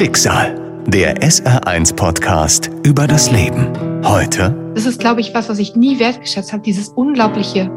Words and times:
Schicksal, 0.00 0.82
der 0.86 1.18
SR1-Podcast 1.18 2.70
über 2.84 3.06
das 3.06 3.30
Leben. 3.30 3.68
Heute. 4.02 4.72
Das 4.74 4.86
ist, 4.86 4.98
glaube 4.98 5.20
ich, 5.20 5.34
was, 5.34 5.50
was 5.50 5.58
ich 5.58 5.76
nie 5.76 5.98
wertgeschätzt 5.98 6.54
habe, 6.54 6.62
dieses 6.62 6.88
unglaubliche 6.88 7.70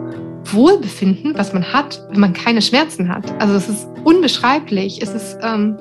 Wohlbefinden, 0.46 1.38
was 1.38 1.52
man 1.52 1.74
hat, 1.74 2.02
wenn 2.12 2.22
man 2.22 2.32
keine 2.32 2.62
Schmerzen 2.62 3.10
hat. 3.10 3.30
Also 3.42 3.56
es 3.56 3.68
ist 3.68 3.90
unbeschreiblich. 4.06 5.02
Es 5.02 5.10
ist 5.14 5.38
ähm, 5.44 5.76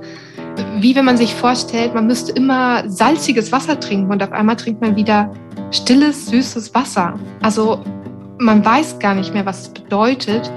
wie 0.80 0.96
wenn 0.96 1.04
man 1.04 1.16
sich 1.16 1.32
vorstellt, 1.32 1.94
man 1.94 2.08
müsste 2.08 2.32
immer 2.32 2.90
salziges 2.90 3.52
Wasser 3.52 3.78
trinken 3.78 4.10
und 4.10 4.20
auf 4.20 4.32
einmal 4.32 4.56
trinkt 4.56 4.80
man 4.80 4.96
wieder 4.96 5.32
stilles, 5.70 6.26
süßes 6.26 6.74
Wasser. 6.74 7.20
Also 7.40 7.84
man 8.38 8.64
weiß 8.64 8.98
gar 8.98 9.14
nicht 9.14 9.32
mehr, 9.32 9.46
was 9.46 9.60
es 9.60 9.68
bedeutet, 9.68 10.50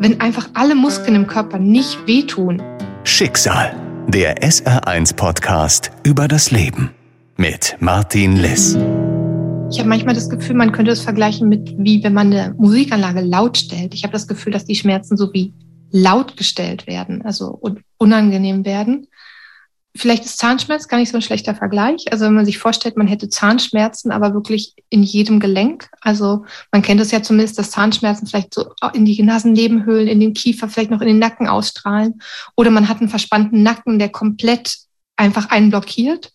wenn 0.00 0.20
einfach 0.20 0.48
alle 0.54 0.74
Muskeln 0.74 1.14
im 1.14 1.28
Körper 1.28 1.60
nicht 1.60 2.08
wehtun. 2.08 2.60
Schicksal, 3.04 3.72
der 4.08 4.42
SR1-Podcast 4.42 5.90
über 6.02 6.28
das 6.28 6.50
Leben 6.50 6.90
mit 7.36 7.76
Martin 7.80 8.36
Liss. 8.36 8.76
Ich 9.70 9.78
habe 9.78 9.88
manchmal 9.88 10.14
das 10.14 10.28
Gefühl, 10.28 10.56
man 10.56 10.72
könnte 10.72 10.90
es 10.90 11.02
vergleichen 11.02 11.48
mit, 11.48 11.74
wie 11.78 12.02
wenn 12.04 12.12
man 12.12 12.32
eine 12.32 12.54
Musikanlage 12.58 13.20
laut 13.20 13.56
stellt. 13.56 13.94
Ich 13.94 14.02
habe 14.02 14.12
das 14.12 14.28
Gefühl, 14.28 14.52
dass 14.52 14.64
die 14.64 14.74
Schmerzen 14.74 15.16
so 15.16 15.32
wie 15.32 15.54
laut 15.90 16.36
gestellt 16.36 16.86
werden, 16.86 17.22
also 17.22 17.60
unangenehm 17.98 18.64
werden. 18.64 19.06
Vielleicht 19.94 20.24
ist 20.24 20.38
Zahnschmerz 20.38 20.88
gar 20.88 20.96
nicht 20.96 21.10
so 21.10 21.18
ein 21.18 21.22
schlechter 21.22 21.54
Vergleich. 21.54 22.10
Also 22.10 22.24
wenn 22.24 22.34
man 22.34 22.46
sich 22.46 22.56
vorstellt, 22.58 22.96
man 22.96 23.06
hätte 23.06 23.28
Zahnschmerzen, 23.28 24.10
aber 24.10 24.32
wirklich 24.32 24.74
in 24.88 25.02
jedem 25.02 25.38
Gelenk. 25.38 25.90
Also 26.00 26.46
man 26.70 26.80
kennt 26.80 27.00
es 27.02 27.10
ja 27.10 27.22
zumindest, 27.22 27.58
dass 27.58 27.72
Zahnschmerzen 27.72 28.26
vielleicht 28.26 28.54
so 28.54 28.72
in 28.94 29.04
die 29.04 29.22
Nasennebenhöhlen, 29.22 30.08
in 30.08 30.20
den 30.20 30.32
Kiefer, 30.32 30.68
vielleicht 30.68 30.90
noch 30.90 31.02
in 31.02 31.08
den 31.08 31.18
Nacken 31.18 31.46
ausstrahlen. 31.46 32.22
Oder 32.56 32.70
man 32.70 32.88
hat 32.88 33.00
einen 33.00 33.10
verspannten 33.10 33.62
Nacken, 33.62 33.98
der 33.98 34.08
komplett 34.08 34.78
einfach 35.16 35.50
einen 35.50 35.68
blockiert. 35.68 36.32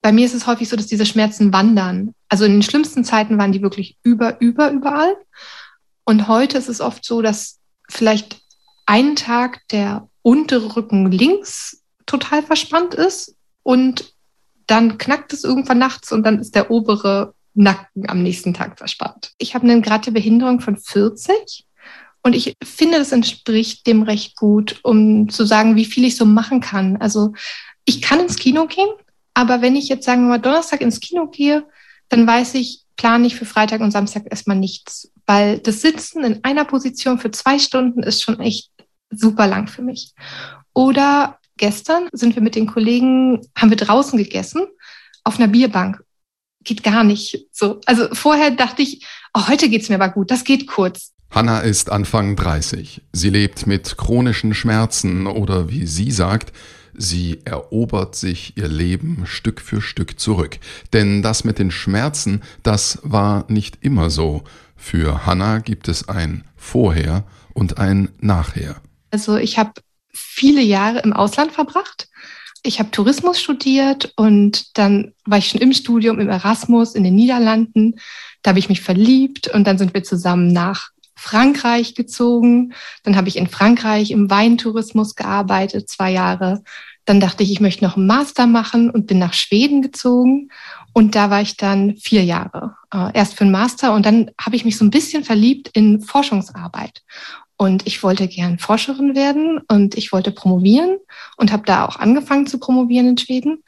Bei 0.00 0.10
mir 0.10 0.24
ist 0.24 0.34
es 0.34 0.46
häufig 0.46 0.70
so, 0.70 0.76
dass 0.76 0.86
diese 0.86 1.04
Schmerzen 1.04 1.52
wandern. 1.52 2.14
Also 2.30 2.46
in 2.46 2.52
den 2.52 2.62
schlimmsten 2.62 3.04
Zeiten 3.04 3.36
waren 3.36 3.52
die 3.52 3.62
wirklich 3.62 3.98
über, 4.02 4.40
über, 4.40 4.70
überall. 4.70 5.16
Und 6.04 6.28
heute 6.28 6.56
ist 6.56 6.68
es 6.68 6.80
oft 6.80 7.04
so, 7.04 7.20
dass 7.20 7.58
vielleicht 7.90 8.40
einen 8.86 9.16
Tag 9.16 9.60
der 9.68 10.08
untere 10.22 10.76
Rücken 10.76 11.10
links 11.10 11.77
total 12.08 12.42
verspannt 12.42 12.94
ist 12.94 13.36
und 13.62 14.12
dann 14.66 14.98
knackt 14.98 15.32
es 15.32 15.44
irgendwann 15.44 15.78
nachts 15.78 16.10
und 16.10 16.24
dann 16.24 16.40
ist 16.40 16.54
der 16.54 16.70
obere 16.70 17.34
Nacken 17.54 18.08
am 18.08 18.22
nächsten 18.22 18.54
Tag 18.54 18.78
verspannt. 18.78 19.32
Ich 19.38 19.54
habe 19.54 19.68
eine 19.68 19.80
gerade 19.80 20.10
Behinderung 20.10 20.60
von 20.60 20.76
40 20.76 21.64
und 22.22 22.34
ich 22.34 22.56
finde, 22.62 22.98
das 22.98 23.12
entspricht 23.12 23.86
dem 23.86 24.02
recht 24.02 24.36
gut, 24.36 24.80
um 24.82 25.28
zu 25.28 25.44
sagen, 25.44 25.76
wie 25.76 25.84
viel 25.84 26.04
ich 26.04 26.16
so 26.16 26.24
machen 26.24 26.60
kann. 26.60 26.96
Also 26.96 27.32
ich 27.84 28.02
kann 28.02 28.20
ins 28.20 28.36
Kino 28.36 28.66
gehen, 28.66 28.90
aber 29.34 29.62
wenn 29.62 29.76
ich 29.76 29.88
jetzt 29.88 30.04
sagen 30.04 30.22
wir 30.22 30.30
mal 30.30 30.38
Donnerstag 30.38 30.80
ins 30.80 31.00
Kino 31.00 31.28
gehe, 31.28 31.66
dann 32.08 32.26
weiß 32.26 32.54
ich, 32.54 32.82
plane 32.96 33.26
ich 33.26 33.36
für 33.36 33.44
Freitag 33.44 33.80
und 33.80 33.92
Samstag 33.92 34.24
erstmal 34.30 34.56
nichts, 34.56 35.10
weil 35.26 35.58
das 35.58 35.82
Sitzen 35.82 36.24
in 36.24 36.44
einer 36.44 36.64
Position 36.64 37.18
für 37.18 37.30
zwei 37.30 37.58
Stunden 37.58 38.02
ist 38.02 38.22
schon 38.22 38.40
echt 38.40 38.70
super 39.10 39.46
lang 39.46 39.68
für 39.68 39.82
mich. 39.82 40.12
Oder 40.74 41.37
gestern 41.58 42.08
sind 42.12 42.34
wir 42.34 42.42
mit 42.42 42.54
den 42.54 42.66
Kollegen, 42.66 43.46
haben 43.56 43.70
wir 43.70 43.76
draußen 43.76 44.18
gegessen 44.18 44.66
auf 45.24 45.38
einer 45.38 45.48
Bierbank. 45.48 46.02
Geht 46.64 46.82
gar 46.82 47.04
nicht 47.04 47.46
so. 47.52 47.80
Also 47.86 48.08
vorher 48.12 48.50
dachte 48.50 48.82
ich, 48.82 49.06
oh, 49.34 49.48
heute 49.48 49.68
geht's 49.68 49.88
mir 49.88 49.96
aber 49.96 50.08
gut, 50.08 50.30
das 50.30 50.44
geht 50.44 50.66
kurz. 50.66 51.12
Hanna 51.30 51.60
ist 51.60 51.90
Anfang 51.90 52.36
30. 52.36 53.02
Sie 53.12 53.30
lebt 53.30 53.66
mit 53.66 53.98
chronischen 53.98 54.54
Schmerzen 54.54 55.26
oder 55.26 55.68
wie 55.68 55.86
sie 55.86 56.10
sagt, 56.10 56.52
sie 56.94 57.40
erobert 57.44 58.16
sich 58.16 58.56
ihr 58.56 58.68
Leben 58.68 59.24
Stück 59.26 59.60
für 59.60 59.82
Stück 59.82 60.18
zurück. 60.18 60.58
Denn 60.92 61.22
das 61.22 61.44
mit 61.44 61.58
den 61.58 61.70
Schmerzen, 61.70 62.42
das 62.62 62.98
war 63.02 63.44
nicht 63.48 63.78
immer 63.82 64.08
so. 64.08 64.42
Für 64.74 65.26
Hanna 65.26 65.58
gibt 65.58 65.88
es 65.88 66.08
ein 66.08 66.44
Vorher 66.56 67.24
und 67.52 67.78
ein 67.78 68.08
Nachher. 68.20 68.76
Also 69.10 69.36
ich 69.36 69.58
habe 69.58 69.72
viele 70.18 70.62
Jahre 70.62 71.00
im 71.00 71.12
Ausland 71.12 71.52
verbracht. 71.52 72.08
Ich 72.62 72.80
habe 72.80 72.90
Tourismus 72.90 73.40
studiert 73.40 74.12
und 74.16 74.76
dann 74.76 75.14
war 75.24 75.38
ich 75.38 75.48
schon 75.48 75.60
im 75.60 75.72
Studium 75.72 76.18
im 76.18 76.28
Erasmus 76.28 76.94
in 76.94 77.04
den 77.04 77.14
Niederlanden. 77.14 77.94
Da 78.42 78.50
habe 78.50 78.58
ich 78.58 78.68
mich 78.68 78.80
verliebt 78.80 79.48
und 79.48 79.66
dann 79.66 79.78
sind 79.78 79.94
wir 79.94 80.02
zusammen 80.02 80.52
nach 80.52 80.90
Frankreich 81.14 81.94
gezogen. 81.94 82.72
Dann 83.02 83.16
habe 83.16 83.28
ich 83.28 83.36
in 83.36 83.48
Frankreich 83.48 84.10
im 84.10 84.30
Weintourismus 84.30 85.14
gearbeitet, 85.14 85.88
zwei 85.88 86.12
Jahre. 86.12 86.62
Dann 87.04 87.20
dachte 87.20 87.42
ich, 87.42 87.50
ich 87.50 87.60
möchte 87.60 87.84
noch 87.84 87.96
einen 87.96 88.06
Master 88.06 88.46
machen 88.46 88.90
und 88.90 89.06
bin 89.06 89.18
nach 89.18 89.34
Schweden 89.34 89.82
gezogen. 89.82 90.50
Und 90.92 91.14
da 91.14 91.30
war 91.30 91.40
ich 91.40 91.56
dann 91.56 91.96
vier 91.96 92.24
Jahre. 92.24 92.76
Äh, 92.92 93.10
erst 93.14 93.34
für 93.34 93.42
einen 93.42 93.52
Master 93.52 93.94
und 93.94 94.04
dann 94.04 94.30
habe 94.40 94.56
ich 94.56 94.64
mich 94.64 94.76
so 94.76 94.84
ein 94.84 94.90
bisschen 94.90 95.24
verliebt 95.24 95.68
in 95.72 96.00
Forschungsarbeit. 96.00 97.02
Und 97.60 97.88
ich 97.88 98.04
wollte 98.04 98.28
gern 98.28 98.60
Forscherin 98.60 99.16
werden 99.16 99.58
und 99.68 99.96
ich 99.96 100.12
wollte 100.12 100.30
promovieren 100.30 100.98
und 101.36 101.50
habe 101.50 101.64
da 101.66 101.84
auch 101.84 101.96
angefangen 101.96 102.46
zu 102.46 102.58
promovieren 102.58 103.08
in 103.08 103.18
Schweden. 103.18 103.64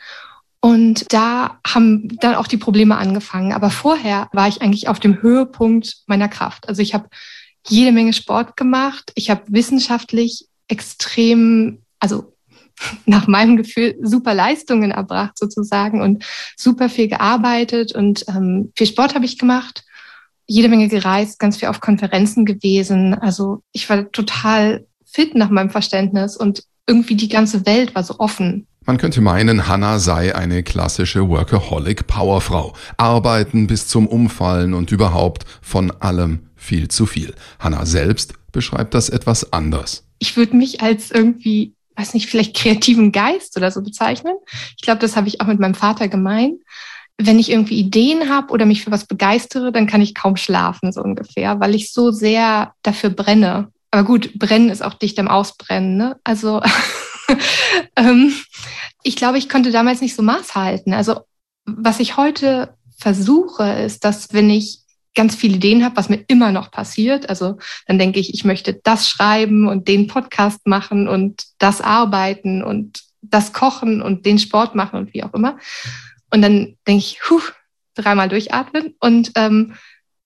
Und 0.61 1.13
da 1.13 1.59
haben 1.67 2.17
dann 2.21 2.37
auch 2.37 2.47
die 2.47 2.57
Probleme 2.57 2.97
angefangen. 2.97 3.53
Aber 3.53 3.69
vorher 3.69 4.29
war 4.33 4.47
ich 4.47 4.63
eigentlich 4.63 4.87
auf 4.87 5.01
dem 5.01 5.21
Höhepunkt 5.21 6.05
meiner 6.07 6.29
Kraft. 6.29 6.69
Also 6.69 6.83
ich 6.83 6.95
habe 6.95 7.09
jede 7.67 7.91
Menge 7.91 8.13
Sport 8.13 8.57
gemacht. 8.57 9.11
Ich 9.17 9.29
habe 9.29 9.43
wissenschaftlich 9.49 10.47
extrem, 10.69 11.83
also 11.99 12.37
nach 13.07 13.27
meinem 13.27 13.57
Gefühl 13.57 13.97
super 14.03 14.35
Leistungen 14.35 14.93
erbracht 14.93 15.37
sozusagen 15.37 16.01
und 16.01 16.25
super 16.57 16.89
viel 16.89 17.09
gearbeitet 17.09 17.93
und 17.93 18.25
ähm, 18.29 18.73
viel 18.77 18.87
Sport 18.87 19.17
habe 19.17 19.25
ich 19.25 19.37
gemacht 19.37 19.85
jede 20.51 20.69
Menge 20.69 20.89
gereist, 20.89 21.39
ganz 21.39 21.59
viel 21.59 21.69
auf 21.69 21.81
Konferenzen 21.81 22.45
gewesen. 22.45 23.15
Also 23.15 23.63
ich 23.71 23.89
war 23.89 24.11
total 24.11 24.85
fit 25.05 25.37
nach 25.37 25.49
meinem 25.49 25.71
Verständnis 25.71 26.37
und 26.37 26.65
irgendwie 26.89 27.15
die 27.15 27.29
ganze 27.29 27.67
Welt 27.67 27.95
war 27.95 28.03
so 28.03 28.19
offen. 28.19 28.67
Man 28.85 28.99
könnte 28.99 29.21
meinen, 29.21 29.69
Hannah 29.69 30.01
sei 30.01 30.35
eine 30.35 30.65
klassische 30.65 31.29
Workaholic-Powerfrau. 31.29 32.75
Arbeiten 32.97 33.69
bis 33.69 33.87
zum 33.87 34.09
Umfallen 34.09 34.75
und 34.75 34.91
überhaupt 34.91 35.45
von 35.63 35.93
allem 35.93 36.49
viel 36.57 36.89
zu 36.89 37.07
viel. 37.07 37.33
Hannah 37.61 37.87
selbst 37.87 38.35
beschreibt 38.51 38.95
das 38.95 39.09
etwas 39.09 39.53
anders. 39.53 40.05
Ich 40.19 40.37
würde 40.37 40.57
mich 40.57 40.81
als 40.81 41.13
irgendwie, 41.13 41.75
weiß 41.95 42.15
nicht, 42.15 42.29
vielleicht 42.29 42.57
kreativen 42.57 43.13
Geist 43.13 43.57
oder 43.57 43.71
so 43.71 43.83
bezeichnen. 43.83 44.35
Ich 44.77 44.83
glaube, 44.83 44.99
das 44.99 45.15
habe 45.15 45.29
ich 45.29 45.41
auch 45.41 45.47
mit 45.47 45.61
meinem 45.61 45.75
Vater 45.75 46.09
gemein 46.09 46.59
wenn 47.27 47.39
ich 47.39 47.51
irgendwie 47.51 47.79
Ideen 47.79 48.29
habe 48.29 48.53
oder 48.53 48.67
mich 48.67 48.85
für 48.85 48.91
was 48.91 49.07
begeistere, 49.07 49.73
dann 49.73 49.87
kann 49.87 50.01
ich 50.01 50.15
kaum 50.15 50.37
schlafen, 50.37 50.93
so 50.93 51.03
ungefähr, 51.03 51.61
weil 51.61 51.75
ich 51.75 51.93
so 51.93 52.11
sehr 52.11 52.73
dafür 52.83 53.11
brenne. 53.11 53.69
Aber 53.91 54.05
gut, 54.05 54.39
brennen 54.39 54.71
ist 54.71 54.83
auch 54.83 54.95
dicht 54.95 55.19
am 55.19 55.29
Ausbrennen. 55.29 55.97
Ne? 55.97 56.17
Also 56.25 56.63
ähm, 57.97 58.35
ich 59.03 59.17
glaube, 59.17 59.39
ich 59.39 59.49
konnte 59.49 59.71
damals 59.71 60.01
nicht 60.01 60.15
so 60.15 60.23
Maß 60.23 60.55
halten. 60.55 60.95
Also 60.95 61.21
was 61.65 62.01
ich 62.01 62.17
heute 62.17 62.75
versuche, 62.99 63.65
ist, 63.65 64.05
dass 64.05 64.33
wenn 64.33 64.51
ich 64.51 64.81
ganz 65.15 65.35
viele 65.35 65.57
Ideen 65.57 65.85
habe, 65.85 65.97
was 65.97 66.09
mir 66.09 66.25
immer 66.29 66.53
noch 66.53 66.71
passiert, 66.71 67.29
also 67.29 67.59
dann 67.87 67.99
denke 67.99 68.21
ich, 68.21 68.33
ich 68.33 68.45
möchte 68.45 68.75
das 68.75 69.09
schreiben 69.09 69.67
und 69.67 69.89
den 69.89 70.07
Podcast 70.07 70.67
machen 70.67 71.09
und 71.09 71.45
das 71.59 71.81
arbeiten 71.81 72.63
und 72.63 73.03
das 73.23 73.53
kochen 73.53 74.03
und 74.03 74.25
den 74.25 74.39
Sport 74.39 74.75
machen 74.75 74.99
und 74.99 75.15
wie 75.15 75.25
auch 75.25 75.35
immer. 75.35 75.59
Und 76.33 76.43
dann 76.43 76.77
denke 76.87 77.05
ich, 77.05 77.19
huh, 77.29 77.41
dreimal 77.95 78.29
durchatmen 78.29 78.95
und 79.01 79.33
ähm, 79.35 79.75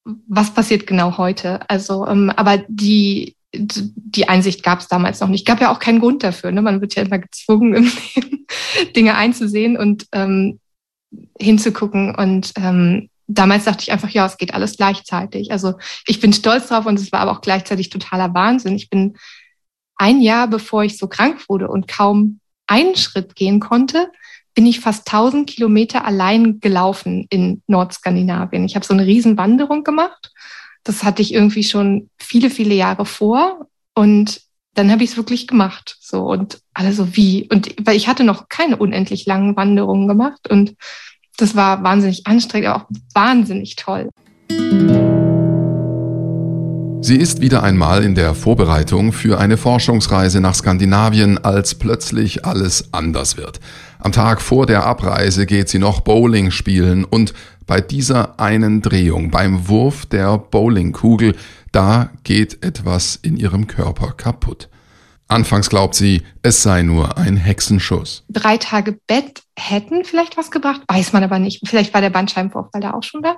was 0.05 0.53
passiert 0.53 0.87
genau 0.87 1.17
heute? 1.17 1.69
Also, 1.69 2.07
ähm, 2.07 2.31
aber 2.31 2.63
die, 2.69 3.37
die 3.55 4.29
Einsicht 4.29 4.63
gab 4.63 4.81
es 4.81 4.89
damals 4.89 5.21
noch 5.21 5.29
nicht. 5.29 5.47
Gab 5.47 5.61
ja 5.61 5.73
auch 5.73 5.79
keinen 5.79 6.01
Grund 6.01 6.23
dafür. 6.23 6.53
Ne? 6.53 6.61
Man 6.61 6.81
wird 6.81 6.95
ja 6.95 7.03
immer 7.03 7.19
gezwungen, 7.19 7.75
im 7.75 7.85
Leben 8.15 8.47
Dinge 8.95 9.15
einzusehen 9.15 9.77
und 9.77 10.07
ähm, 10.13 10.61
hinzugucken. 11.39 12.15
Und 12.15 12.53
ähm, 12.57 13.09
damals 13.27 13.65
dachte 13.65 13.83
ich 13.83 13.93
einfach, 13.93 14.11
ja, 14.11 14.27
es 14.27 14.37
geht 14.37 14.53
alles 14.53 14.77
gleichzeitig. 14.77 15.53
Also 15.53 15.75
ich 16.07 16.21
bin 16.21 16.33
stolz 16.33 16.69
drauf 16.69 16.87
und 16.87 16.99
es 16.99 17.13
war 17.13 17.21
aber 17.21 17.33
auch 17.33 17.41
gleichzeitig 17.41 17.91
totaler 17.91 18.35
Wahnsinn. 18.35 18.77
Ich 18.77 18.91
bin 18.91 19.17
ein 19.97 20.21
Jahr, 20.21 20.49
bevor 20.49 20.85
ich 20.85 20.99
so 20.99 21.09
krank 21.09 21.49
wurde 21.49 21.69
und 21.69 21.89
kaum 21.89 22.41
einen 22.67 22.97
Schritt 22.97 23.37
gehen 23.37 23.61
konnte, 23.61 24.11
bin 24.55 24.67
ich 24.67 24.81
fast 24.81 25.13
1000 25.13 25.49
Kilometer 25.49 26.05
allein 26.05 26.61
gelaufen 26.61 27.27
in 27.29 27.63
Nordskandinavien. 27.67 28.65
Ich 28.65 28.77
habe 28.77 28.87
so 28.87 28.95
eine 28.95 29.07
Riesenwanderung 29.07 29.83
gemacht. 29.83 30.33
Das 30.85 31.03
hatte 31.03 31.23
ich 31.23 31.35
irgendwie 31.35 31.65
schon 31.65 32.09
viele, 32.19 32.51
viele 32.51 32.75
Jahre 32.75 33.05
vor. 33.05 33.67
Und 33.95 34.41
dann 34.75 34.91
habe 34.91 35.03
ich 35.03 35.11
es 35.11 35.17
wirklich 35.17 35.47
gemacht. 35.47 35.97
So 36.01 36.23
und 36.23 36.61
alle 36.73 36.93
so 36.93 37.17
wie. 37.17 37.49
Und 37.51 37.75
weil 37.85 37.97
ich 37.97 38.07
hatte 38.07 38.23
noch 38.23 38.49
keine 38.49 38.77
unendlich 38.77 39.27
langen 39.27 39.57
Wanderungen 39.57 40.07
gemacht. 40.07 40.49
Und 40.49 40.77
das 41.37 41.57
war 41.57 41.83
wahnsinnig 41.83 42.27
anstrengend, 42.27 42.69
aber 42.69 42.85
auch 42.85 42.89
wahnsinnig 43.13 43.75
toll. 43.75 44.11
Sie 47.01 47.17
ist 47.17 47.43
wieder 47.43 47.63
einmal 47.63 48.03
in 48.03 48.15
der 48.15 48.35
Vorbereitung 48.35 49.13
für 49.13 49.39
eine 49.39 49.59
Forschungsreise 49.59 50.41
nach 50.41 50.55
Skandinavien, 50.55 51.37
als 51.37 51.75
plötzlich 51.75 52.47
alles 52.47 52.95
anders 52.95 53.37
wird. 53.37 53.61
Am 54.05 54.13
Tag 54.13 54.43
vor 54.43 54.67
der 54.67 54.85
Abreise 54.85 55.47
geht 55.47 55.71
sie 55.71 55.79
noch 55.79 56.03
Bowling 56.03 56.51
spielen 56.51 57.07
und 57.07 57.33
bei 57.67 57.81
dieser 57.81 58.39
einen 58.39 58.83
Drehung, 58.83 59.31
beim 59.31 59.67
Wurf 59.67 60.05
der 60.05 60.37
Bowlingkugel, 60.37 61.35
da 61.73 62.11
geht 62.23 62.63
etwas 62.63 63.17
in 63.17 63.39
ihrem 63.39 63.67
Körper 63.67 64.13
kaputt. 64.13 64.69
Anfangs 65.27 65.71
glaubt 65.71 65.95
sie, 65.95 66.23
es 66.43 66.63
sei 66.63 66.83
nur 66.83 67.17
ein 67.17 67.39
Hexenschuss. 67.39 68.25
Drei 68.29 68.59
Tage 68.59 68.99
Bett 69.07 69.43
hätten 69.59 70.05
vielleicht 70.05 70.37
was 70.37 70.51
gebracht, 70.51 70.83
weiß 70.87 71.15
man 71.15 71.25
aber 71.25 71.39
nicht. 71.39 71.67
Vielleicht 71.67 71.95
war 71.95 72.03
der 72.03 72.11
Bandscheibenvorfall 72.11 72.83
da 72.83 72.93
auch 72.93 73.03
schon 73.03 73.23
da. 73.23 73.37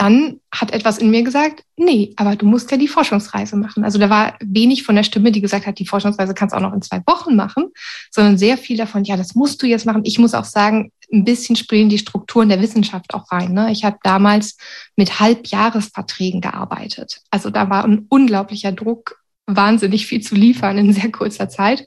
Dann 0.00 0.40
hat 0.50 0.70
etwas 0.70 0.96
in 0.96 1.10
mir 1.10 1.22
gesagt, 1.22 1.62
nee, 1.76 2.14
aber 2.16 2.34
du 2.34 2.46
musst 2.46 2.70
ja 2.70 2.78
die 2.78 2.88
Forschungsreise 2.88 3.54
machen. 3.54 3.84
Also 3.84 3.98
da 3.98 4.08
war 4.08 4.34
wenig 4.42 4.82
von 4.82 4.94
der 4.94 5.02
Stimme, 5.02 5.30
die 5.30 5.42
gesagt 5.42 5.66
hat, 5.66 5.78
die 5.78 5.84
Forschungsreise 5.84 6.32
kannst 6.32 6.54
du 6.54 6.56
auch 6.56 6.62
noch 6.62 6.72
in 6.72 6.80
zwei 6.80 7.02
Wochen 7.06 7.36
machen, 7.36 7.66
sondern 8.10 8.38
sehr 8.38 8.56
viel 8.56 8.78
davon, 8.78 9.04
ja, 9.04 9.18
das 9.18 9.34
musst 9.34 9.60
du 9.62 9.66
jetzt 9.66 9.84
machen. 9.84 10.00
Ich 10.06 10.18
muss 10.18 10.32
auch 10.32 10.46
sagen, 10.46 10.90
ein 11.12 11.26
bisschen 11.26 11.54
spielen 11.54 11.90
die 11.90 11.98
Strukturen 11.98 12.48
der 12.48 12.62
Wissenschaft 12.62 13.12
auch 13.12 13.30
rein. 13.30 13.52
Ne? 13.52 13.72
Ich 13.72 13.84
habe 13.84 13.98
damals 14.02 14.56
mit 14.96 15.20
Halbjahresverträgen 15.20 16.40
gearbeitet. 16.40 17.20
Also 17.30 17.50
da 17.50 17.68
war 17.68 17.84
ein 17.84 18.06
unglaublicher 18.08 18.72
Druck 18.72 19.20
wahnsinnig 19.44 20.06
viel 20.06 20.22
zu 20.22 20.34
liefern 20.34 20.78
in 20.78 20.94
sehr 20.94 21.12
kurzer 21.12 21.50
Zeit 21.50 21.86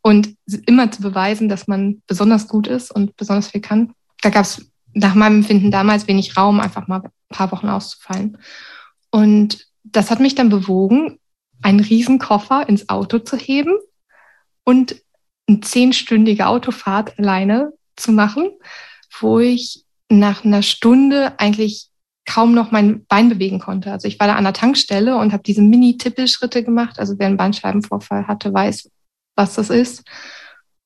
und 0.00 0.36
immer 0.66 0.92
zu 0.92 1.02
beweisen, 1.02 1.48
dass 1.48 1.66
man 1.66 2.02
besonders 2.06 2.46
gut 2.46 2.68
ist 2.68 2.92
und 2.92 3.16
besonders 3.16 3.48
viel 3.48 3.62
kann. 3.62 3.94
Da 4.20 4.30
gab 4.30 4.44
es 4.44 4.64
nach 4.94 5.16
meinem 5.16 5.38
Empfinden 5.38 5.72
damals 5.72 6.06
wenig 6.06 6.36
Raum, 6.36 6.60
einfach 6.60 6.86
mal 6.86 7.02
paar 7.32 7.52
Wochen 7.52 7.68
auszufallen. 7.68 8.38
Und 9.10 9.66
das 9.84 10.10
hat 10.10 10.20
mich 10.20 10.34
dann 10.34 10.48
bewogen, 10.48 11.18
einen 11.60 11.80
Riesenkoffer 11.80 12.68
ins 12.68 12.88
Auto 12.88 13.18
zu 13.18 13.36
heben 13.36 13.76
und 14.64 14.96
eine 15.48 15.60
zehnstündige 15.60 16.46
Autofahrt 16.46 17.18
alleine 17.18 17.72
zu 17.96 18.12
machen, 18.12 18.50
wo 19.20 19.38
ich 19.38 19.84
nach 20.08 20.44
einer 20.44 20.62
Stunde 20.62 21.38
eigentlich 21.38 21.88
kaum 22.24 22.54
noch 22.54 22.70
mein 22.70 23.04
Bein 23.06 23.28
bewegen 23.28 23.58
konnte. 23.58 23.90
Also 23.90 24.06
ich 24.06 24.20
war 24.20 24.26
da 24.26 24.36
an 24.36 24.44
der 24.44 24.52
Tankstelle 24.52 25.16
und 25.16 25.32
habe 25.32 25.42
diese 25.42 25.62
Mini-Tippelschritte 25.62 26.62
gemacht. 26.62 26.98
Also 26.98 27.18
wer 27.18 27.26
einen 27.26 27.36
Bandscheibenvorfall 27.36 28.28
hatte, 28.28 28.52
weiß, 28.54 28.90
was 29.34 29.54
das 29.54 29.70
ist. 29.70 30.04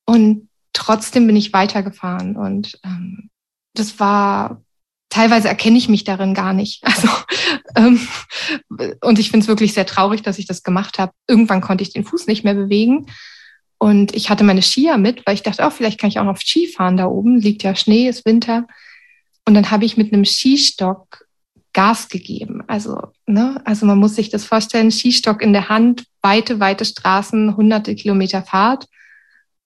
Und 0.05 0.49
trotzdem 0.73 1.27
bin 1.27 1.35
ich 1.35 1.53
weitergefahren. 1.53 2.35
Und 2.35 2.79
ähm, 2.83 3.29
das 3.73 3.99
war, 3.99 4.63
teilweise 5.09 5.47
erkenne 5.47 5.77
ich 5.77 5.89
mich 5.89 6.03
darin 6.03 6.33
gar 6.33 6.53
nicht. 6.53 6.83
Also, 6.87 7.09
ähm, 7.75 8.07
und 9.01 9.19
ich 9.19 9.29
finde 9.29 9.43
es 9.43 9.47
wirklich 9.47 9.73
sehr 9.73 9.85
traurig, 9.85 10.21
dass 10.21 10.39
ich 10.39 10.47
das 10.47 10.63
gemacht 10.63 10.99
habe. 10.99 11.11
Irgendwann 11.27 11.61
konnte 11.61 11.83
ich 11.83 11.93
den 11.93 12.05
Fuß 12.05 12.27
nicht 12.27 12.43
mehr 12.43 12.55
bewegen. 12.55 13.07
Und 13.77 14.15
ich 14.15 14.29
hatte 14.29 14.43
meine 14.43 14.61
Skier 14.61 14.97
mit, 14.97 15.25
weil 15.25 15.35
ich 15.35 15.43
dachte, 15.43 15.63
oh, 15.65 15.69
vielleicht 15.69 15.99
kann 15.99 16.09
ich 16.09 16.19
auch 16.19 16.23
noch 16.23 16.37
Ski 16.37 16.67
fahren 16.67 16.97
da 16.97 17.05
oben. 17.05 17.39
Liegt 17.39 17.63
ja 17.63 17.75
Schnee, 17.75 18.07
ist 18.07 18.25
Winter. 18.25 18.67
Und 19.45 19.53
dann 19.53 19.69
habe 19.69 19.85
ich 19.85 19.97
mit 19.97 20.11
einem 20.11 20.25
Skistock 20.25 21.27
Gas 21.73 22.09
gegeben. 22.09 22.63
Also, 22.65 22.99
ne, 23.27 23.61
also 23.63 23.85
man 23.85 23.99
muss 23.99 24.15
sich 24.15 24.29
das 24.29 24.45
vorstellen, 24.45 24.89
Skistock 24.89 25.43
in 25.43 25.53
der 25.53 25.69
Hand, 25.69 26.05
weite, 26.23 26.59
weite 26.59 26.85
Straßen, 26.85 27.55
hunderte 27.55 27.93
Kilometer 27.93 28.41
Fahrt. 28.41 28.87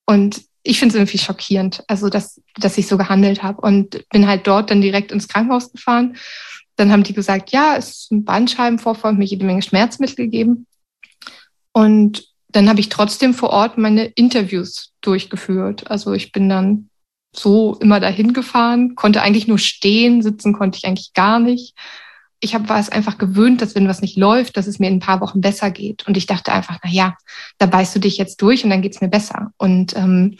Und 0.05 0.41
ich 0.63 0.79
finde 0.79 0.93
es 0.93 0.99
irgendwie 0.99 1.17
schockierend, 1.17 1.83
also 1.87 2.09
dass, 2.09 2.41
dass 2.55 2.77
ich 2.77 2.87
so 2.87 2.97
gehandelt 2.97 3.43
habe. 3.43 3.61
Und 3.61 4.07
bin 4.09 4.27
halt 4.27 4.45
dort 4.47 4.69
dann 4.69 4.81
direkt 4.81 5.11
ins 5.11 5.27
Krankenhaus 5.27 5.71
gefahren. 5.71 6.17
Dann 6.75 6.91
haben 6.91 7.03
die 7.03 7.13
gesagt, 7.13 7.51
ja, 7.51 7.75
es 7.77 7.89
ist 7.89 8.11
ein 8.11 8.23
Bandscheibenvorfall, 8.23 9.13
mir 9.13 9.25
jede 9.25 9.45
Menge 9.45 9.61
Schmerzmittel 9.61 10.25
gegeben. 10.25 10.67
Und 11.71 12.25
dann 12.49 12.69
habe 12.69 12.79
ich 12.79 12.89
trotzdem 12.89 13.33
vor 13.33 13.49
Ort 13.49 13.77
meine 13.77 14.05
Interviews 14.05 14.91
durchgeführt. 15.01 15.89
Also 15.89 16.13
ich 16.13 16.31
bin 16.31 16.49
dann 16.49 16.89
so 17.33 17.75
immer 17.75 17.99
dahin 17.99 18.33
gefahren, 18.33 18.95
konnte 18.95 19.21
eigentlich 19.21 19.47
nur 19.47 19.59
stehen, 19.59 20.21
sitzen 20.21 20.53
konnte 20.53 20.77
ich 20.77 20.85
eigentlich 20.85 21.13
gar 21.13 21.39
nicht. 21.39 21.75
Ich 22.41 22.55
hab, 22.55 22.67
war 22.69 22.79
es 22.79 22.89
einfach 22.89 23.17
gewöhnt, 23.17 23.61
dass 23.61 23.75
wenn 23.75 23.87
was 23.87 24.01
nicht 24.01 24.17
läuft, 24.17 24.57
dass 24.57 24.67
es 24.67 24.79
mir 24.79 24.87
in 24.87 24.95
ein 24.95 24.99
paar 24.99 25.21
Wochen 25.21 25.41
besser 25.41 25.71
geht. 25.71 26.07
Und 26.07 26.17
ich 26.17 26.25
dachte 26.25 26.51
einfach, 26.51 26.79
na 26.83 26.89
ja, 26.89 27.15
da 27.59 27.67
beißt 27.67 27.95
du 27.95 27.99
dich 27.99 28.17
jetzt 28.17 28.41
durch 28.41 28.63
und 28.63 28.71
dann 28.71 28.81
geht's 28.81 28.99
mir 28.99 29.09
besser. 29.09 29.51
Und 29.57 29.95
ähm, 29.95 30.37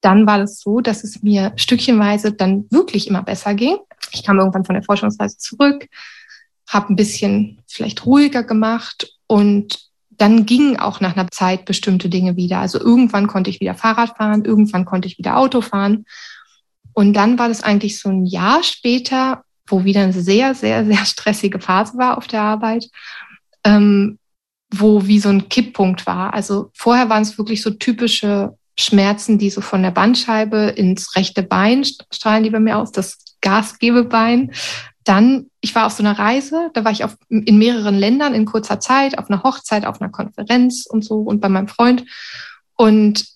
dann 0.00 0.26
war 0.26 0.40
es 0.40 0.60
so, 0.60 0.80
dass 0.80 1.04
es 1.04 1.22
mir 1.22 1.52
stückchenweise 1.56 2.32
dann 2.32 2.66
wirklich 2.70 3.08
immer 3.08 3.22
besser 3.22 3.54
ging. 3.54 3.76
Ich 4.12 4.24
kam 4.24 4.38
irgendwann 4.38 4.64
von 4.64 4.74
der 4.74 4.84
Forschungsreise 4.84 5.38
zurück, 5.38 5.86
habe 6.68 6.92
ein 6.92 6.96
bisschen 6.96 7.58
vielleicht 7.66 8.06
ruhiger 8.06 8.42
gemacht 8.42 9.12
und 9.26 9.88
dann 10.10 10.46
gingen 10.46 10.78
auch 10.78 11.00
nach 11.00 11.16
einer 11.16 11.30
Zeit 11.30 11.64
bestimmte 11.64 12.08
Dinge 12.08 12.36
wieder. 12.36 12.58
Also 12.58 12.80
irgendwann 12.80 13.28
konnte 13.28 13.50
ich 13.50 13.60
wieder 13.60 13.74
Fahrrad 13.74 14.16
fahren, 14.16 14.44
irgendwann 14.44 14.84
konnte 14.84 15.06
ich 15.06 15.18
wieder 15.18 15.36
Auto 15.36 15.60
fahren. 15.60 16.06
Und 16.92 17.12
dann 17.14 17.38
war 17.38 17.48
das 17.48 17.62
eigentlich 17.62 18.00
so 18.00 18.08
ein 18.08 18.26
Jahr 18.26 18.64
später, 18.64 19.44
wo 19.68 19.84
wieder 19.84 20.02
eine 20.02 20.12
sehr, 20.12 20.54
sehr, 20.54 20.84
sehr 20.84 21.04
stressige 21.04 21.60
Phase 21.60 21.96
war 21.98 22.18
auf 22.18 22.26
der 22.26 22.42
Arbeit, 22.42 22.88
ähm, 23.64 24.18
wo 24.70 25.06
wie 25.06 25.20
so 25.20 25.28
ein 25.28 25.48
Kipppunkt 25.48 26.06
war. 26.06 26.34
Also 26.34 26.70
vorher 26.74 27.08
waren 27.08 27.22
es 27.22 27.38
wirklich 27.38 27.62
so 27.62 27.70
typische 27.70 28.56
Schmerzen, 28.78 29.38
die 29.38 29.50
so 29.50 29.60
von 29.60 29.82
der 29.82 29.90
Bandscheibe 29.90 30.74
ins 30.76 31.16
rechte 31.16 31.42
Bein 31.42 31.84
strahlen 31.84 32.44
die 32.44 32.50
bei 32.50 32.60
mir 32.60 32.78
aus, 32.78 32.92
das 32.92 33.18
Gasgebebein. 33.40 34.52
Dann, 35.04 35.46
ich 35.60 35.74
war 35.74 35.86
auf 35.86 35.92
so 35.92 36.02
einer 36.02 36.18
Reise, 36.18 36.70
da 36.74 36.84
war 36.84 36.92
ich 36.92 37.02
auf, 37.02 37.16
in 37.28 37.58
mehreren 37.58 37.96
Ländern 37.96 38.34
in 38.34 38.44
kurzer 38.44 38.78
Zeit, 38.78 39.18
auf 39.18 39.30
einer 39.30 39.42
Hochzeit, 39.42 39.84
auf 39.84 40.00
einer 40.00 40.10
Konferenz 40.10 40.86
und 40.86 41.04
so 41.04 41.20
und 41.20 41.40
bei 41.40 41.48
meinem 41.48 41.68
Freund. 41.68 42.04
Und 42.76 43.26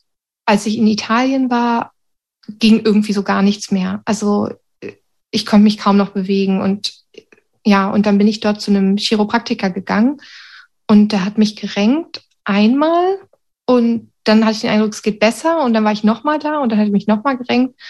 als 0.45 0.67
ich 0.67 0.79
in 0.79 0.87
Italien 0.87 1.51
war, 1.51 1.93
ging 2.47 2.81
irgendwie 2.85 3.13
so 3.13 3.23
gar 3.23 3.43
nichts 3.43 3.71
mehr. 3.71 4.03
Also 4.05 4.51
ich 5.33 5.45
konnte 5.47 5.65
mich 5.65 5.79
kaum 5.79 5.97
noch 5.97 6.11
bewegen 6.11 6.61
und 6.61 6.95
ja, 7.65 7.91
und 7.91 8.07
dann 8.07 8.19
bin 8.19 8.29
ich 8.29 8.41
dort 8.41 8.61
zu 8.61 8.71
einem 8.71 8.97
Chiropraktiker 8.97 9.71
gegangen 9.71 10.21
und 10.87 11.13
der 11.13 11.25
hat 11.25 11.39
mich 11.39 11.57
gerenkt 11.57 12.23
einmal 12.45 13.19
und 13.67 14.13
dann 14.25 14.45
hatte 14.45 14.55
ich 14.55 14.61
den 14.61 14.71
Eindruck, 14.71 14.93
es 14.93 15.03
geht 15.03 15.19
besser 15.19 15.65
und 15.65 15.75
dann 15.75 15.85
war 15.85 15.93
ich 15.93 16.05
nochmal 16.05 16.39
da 16.39 16.59
und 16.59 16.71
dann 16.71 16.79
hat 16.79 16.87
er 16.87 16.93
mich 16.93 17.07
nochmal 17.07 17.37
gerenkt 17.37 17.81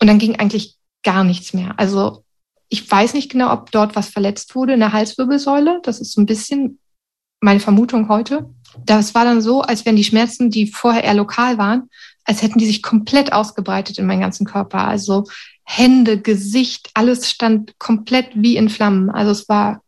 und 0.00 0.08
dann 0.08 0.18
ging 0.18 0.36
eigentlich 0.36 0.76
gar 1.02 1.22
nichts 1.22 1.52
mehr. 1.52 1.74
Also 1.78 2.24
ich 2.68 2.90
weiß 2.90 3.14
nicht 3.14 3.30
genau, 3.30 3.52
ob 3.52 3.70
dort 3.70 3.94
was 3.94 4.08
verletzt 4.08 4.54
wurde 4.54 4.74
in 4.74 4.80
der 4.80 4.92
Halswirbelsäule. 4.92 5.80
Das 5.82 6.00
ist 6.00 6.12
so 6.12 6.20
ein 6.20 6.26
bisschen 6.26 6.80
meine 7.40 7.60
Vermutung 7.60 8.08
heute. 8.08 8.50
Das 8.84 9.14
war 9.14 9.24
dann 9.24 9.40
so, 9.40 9.62
als 9.62 9.84
wären 9.84 9.96
die 9.96 10.04
Schmerzen, 10.04 10.50
die 10.50 10.66
vorher 10.66 11.04
eher 11.04 11.14
lokal 11.14 11.58
waren, 11.58 11.88
als 12.24 12.42
hätten 12.42 12.58
die 12.58 12.66
sich 12.66 12.82
komplett 12.82 13.32
ausgebreitet 13.32 13.98
in 13.98 14.06
meinen 14.06 14.20
ganzen 14.20 14.46
Körper. 14.46 14.86
Also 14.86 15.24
Hände, 15.68 16.20
Gesicht, 16.20 16.90
alles 16.94 17.28
stand 17.28 17.78
komplett 17.78 18.30
wie 18.34 18.56
in 18.56 18.68
Flammen. 18.68 19.10
Also 19.10 19.32
es 19.32 19.48
war 19.48 19.82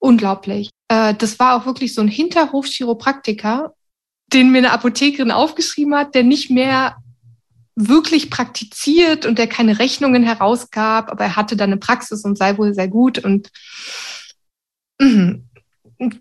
unglaublich. 0.00 0.70
Äh, 0.88 1.14
das 1.14 1.38
war 1.38 1.56
auch 1.56 1.64
wirklich 1.64 1.94
so 1.94 2.00
ein 2.00 2.08
Hinterhof-Chiropraktiker, 2.08 3.72
den 4.32 4.50
mir 4.50 4.58
eine 4.58 4.72
Apothekerin 4.72 5.30
aufgeschrieben 5.30 5.94
hat, 5.94 6.14
der 6.14 6.24
nicht 6.24 6.50
mehr 6.50 6.96
wirklich 7.76 8.30
praktiziert 8.30 9.26
und 9.26 9.38
der 9.38 9.46
keine 9.46 9.78
Rechnungen 9.78 10.24
herausgab, 10.24 11.08
aber 11.08 11.24
er 11.24 11.36
hatte 11.36 11.56
da 11.56 11.64
eine 11.64 11.76
Praxis 11.76 12.24
und 12.24 12.36
sei 12.36 12.58
wohl 12.58 12.74
sehr 12.74 12.88
gut 12.88 13.18
und 13.18 13.50
mh, 15.00 15.38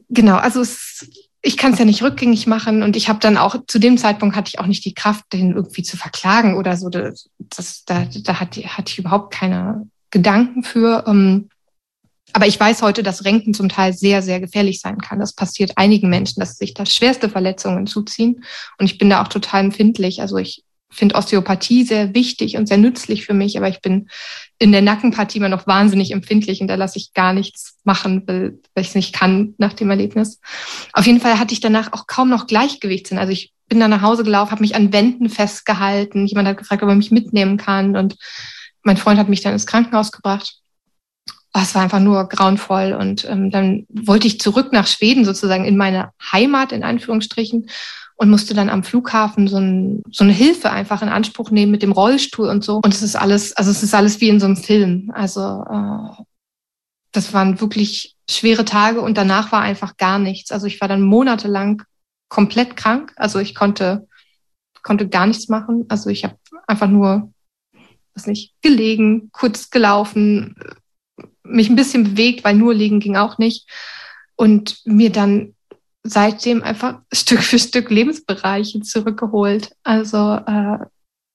genau, 0.09 0.37
also 0.37 0.61
es, 0.61 1.09
ich 1.41 1.57
kann 1.57 1.73
es 1.73 1.79
ja 1.79 1.85
nicht 1.85 2.03
rückgängig 2.03 2.47
machen 2.47 2.83
und 2.83 2.95
ich 2.95 3.07
habe 3.07 3.19
dann 3.19 3.37
auch 3.37 3.55
zu 3.67 3.79
dem 3.79 3.97
Zeitpunkt 3.97 4.35
hatte 4.35 4.49
ich 4.49 4.59
auch 4.59 4.65
nicht 4.65 4.83
die 4.83 4.93
Kraft, 4.93 5.25
den 5.31 5.55
irgendwie 5.55 5.83
zu 5.83 5.95
verklagen 5.95 6.57
oder 6.57 6.75
so. 6.75 6.89
Das, 6.89 7.29
das 7.37 7.85
da, 7.85 8.05
da 8.23 8.39
hatte, 8.39 8.61
hatte 8.65 8.91
ich 8.91 8.99
überhaupt 8.99 9.33
keine 9.33 9.87
Gedanken 10.11 10.63
für. 10.63 11.05
Ähm, 11.07 11.49
aber 12.33 12.45
ich 12.45 12.59
weiß 12.59 12.81
heute, 12.81 13.03
dass 13.03 13.25
Renken 13.25 13.53
zum 13.53 13.69
Teil 13.69 13.93
sehr, 13.93 14.21
sehr 14.21 14.39
gefährlich 14.39 14.81
sein 14.81 14.99
kann. 14.99 15.19
Das 15.19 15.33
passiert 15.33 15.77
einigen 15.77 16.09
Menschen, 16.09 16.41
dass 16.41 16.57
sich 16.57 16.73
da 16.73 16.85
schwerste 16.85 17.29
Verletzungen 17.29 17.87
zuziehen. 17.87 18.43
Und 18.77 18.85
ich 18.85 18.97
bin 18.97 19.09
da 19.09 19.23
auch 19.23 19.29
total 19.29 19.63
empfindlich. 19.63 20.21
Also 20.21 20.37
ich 20.37 20.63
finde 20.91 21.15
Osteopathie 21.15 21.83
sehr 21.83 22.15
wichtig 22.15 22.57
und 22.57 22.67
sehr 22.67 22.77
nützlich 22.77 23.25
für 23.25 23.33
mich, 23.33 23.57
aber 23.57 23.69
ich 23.69 23.81
bin 23.81 24.09
in 24.57 24.71
der 24.71 24.81
Nackenpartie 24.81 25.37
immer 25.37 25.49
noch 25.49 25.67
wahnsinnig 25.67 26.11
empfindlich 26.11 26.61
und 26.61 26.67
da 26.67 26.75
lasse 26.75 26.97
ich 26.97 27.13
gar 27.13 27.33
nichts 27.33 27.77
machen, 27.83 28.23
weil, 28.25 28.59
ich 28.75 28.89
es 28.89 28.95
nicht 28.95 29.13
kann 29.13 29.53
nach 29.57 29.73
dem 29.73 29.89
Erlebnis. 29.89 30.39
Auf 30.93 31.05
jeden 31.05 31.21
Fall 31.21 31.39
hatte 31.39 31.53
ich 31.53 31.59
danach 31.59 31.93
auch 31.93 32.07
kaum 32.07 32.29
noch 32.29 32.47
Gleichgewichtssinn. 32.47 33.19
Also 33.19 33.31
ich 33.31 33.53
bin 33.67 33.79
dann 33.79 33.91
nach 33.91 34.01
Hause 34.01 34.23
gelaufen, 34.23 34.51
habe 34.51 34.61
mich 34.61 34.75
an 34.75 34.91
Wänden 34.91 35.29
festgehalten. 35.29 36.25
Jemand 36.25 36.47
hat 36.47 36.57
gefragt, 36.57 36.81
ob 36.81 36.89
er 36.89 36.95
mich 36.95 37.11
mitnehmen 37.11 37.57
kann 37.57 37.95
und 37.95 38.15
mein 38.83 38.97
Freund 38.97 39.19
hat 39.19 39.29
mich 39.29 39.41
dann 39.41 39.53
ins 39.53 39.67
Krankenhaus 39.67 40.11
gebracht. 40.11 40.58
Oh, 41.53 41.59
es 41.61 41.73
war 41.73 41.81
einfach 41.81 41.99
nur 41.99 42.29
grauenvoll 42.29 42.93
und 42.93 43.27
ähm, 43.27 43.49
dann 43.49 43.87
wollte 43.89 44.27
ich 44.27 44.39
zurück 44.39 44.71
nach 44.71 44.85
Schweden 44.85 45.25
sozusagen 45.25 45.65
in 45.65 45.77
meine 45.77 46.11
Heimat 46.31 46.71
in 46.71 46.83
Anführungsstrichen 46.83 47.67
und 48.21 48.29
musste 48.29 48.53
dann 48.53 48.69
am 48.69 48.83
Flughafen 48.83 49.47
so, 49.47 49.57
ein, 49.57 50.03
so 50.11 50.25
eine 50.25 50.33
Hilfe 50.33 50.69
einfach 50.71 51.01
in 51.01 51.07
Anspruch 51.07 51.51
nehmen 51.51 51.71
mit 51.71 51.81
dem 51.81 51.93
Rollstuhl 51.93 52.49
und 52.49 52.65
so. 52.65 52.81
Und 52.83 52.93
es 52.93 53.01
ist 53.01 53.15
alles, 53.15 53.55
also 53.55 53.71
es 53.71 53.81
ist 53.81 53.95
alles 53.95 54.19
wie 54.19 54.27
in 54.27 54.41
so 54.41 54.45
einem 54.45 54.57
Film. 54.57 55.09
Also 55.15 55.63
äh, 55.69 56.23
das 57.13 57.33
waren 57.33 57.61
wirklich 57.61 58.17
schwere 58.29 58.65
Tage 58.65 58.99
und 58.99 59.17
danach 59.17 59.53
war 59.53 59.61
einfach 59.61 59.95
gar 59.95 60.19
nichts. 60.19 60.51
Also 60.51 60.67
ich 60.67 60.81
war 60.81 60.89
dann 60.89 61.01
monatelang 61.01 61.81
komplett 62.27 62.75
krank. 62.75 63.13
Also 63.15 63.39
ich 63.39 63.55
konnte, 63.55 64.05
konnte 64.83 65.07
gar 65.07 65.25
nichts 65.25 65.47
machen. 65.47 65.85
Also 65.87 66.09
ich 66.09 66.25
habe 66.25 66.35
einfach 66.67 66.89
nur, 66.89 67.31
was 68.13 68.27
nicht, 68.27 68.53
gelegen, 68.61 69.29
kurz 69.31 69.69
gelaufen, 69.69 70.55
mich 71.49 71.69
ein 71.69 71.75
bisschen 71.75 72.03
bewegt, 72.03 72.43
weil 72.43 72.55
nur 72.55 72.73
liegen 72.73 72.99
ging 72.99 73.15
auch 73.15 73.37
nicht. 73.37 73.67
Und 74.35 74.77
mir 74.85 75.11
dann 75.11 75.55
seitdem 76.03 76.63
einfach 76.63 76.99
Stück 77.13 77.41
für 77.41 77.59
Stück 77.59 77.89
Lebensbereiche 77.89 78.81
zurückgeholt. 78.81 79.71
Also 79.83 80.39
äh, 80.45 80.77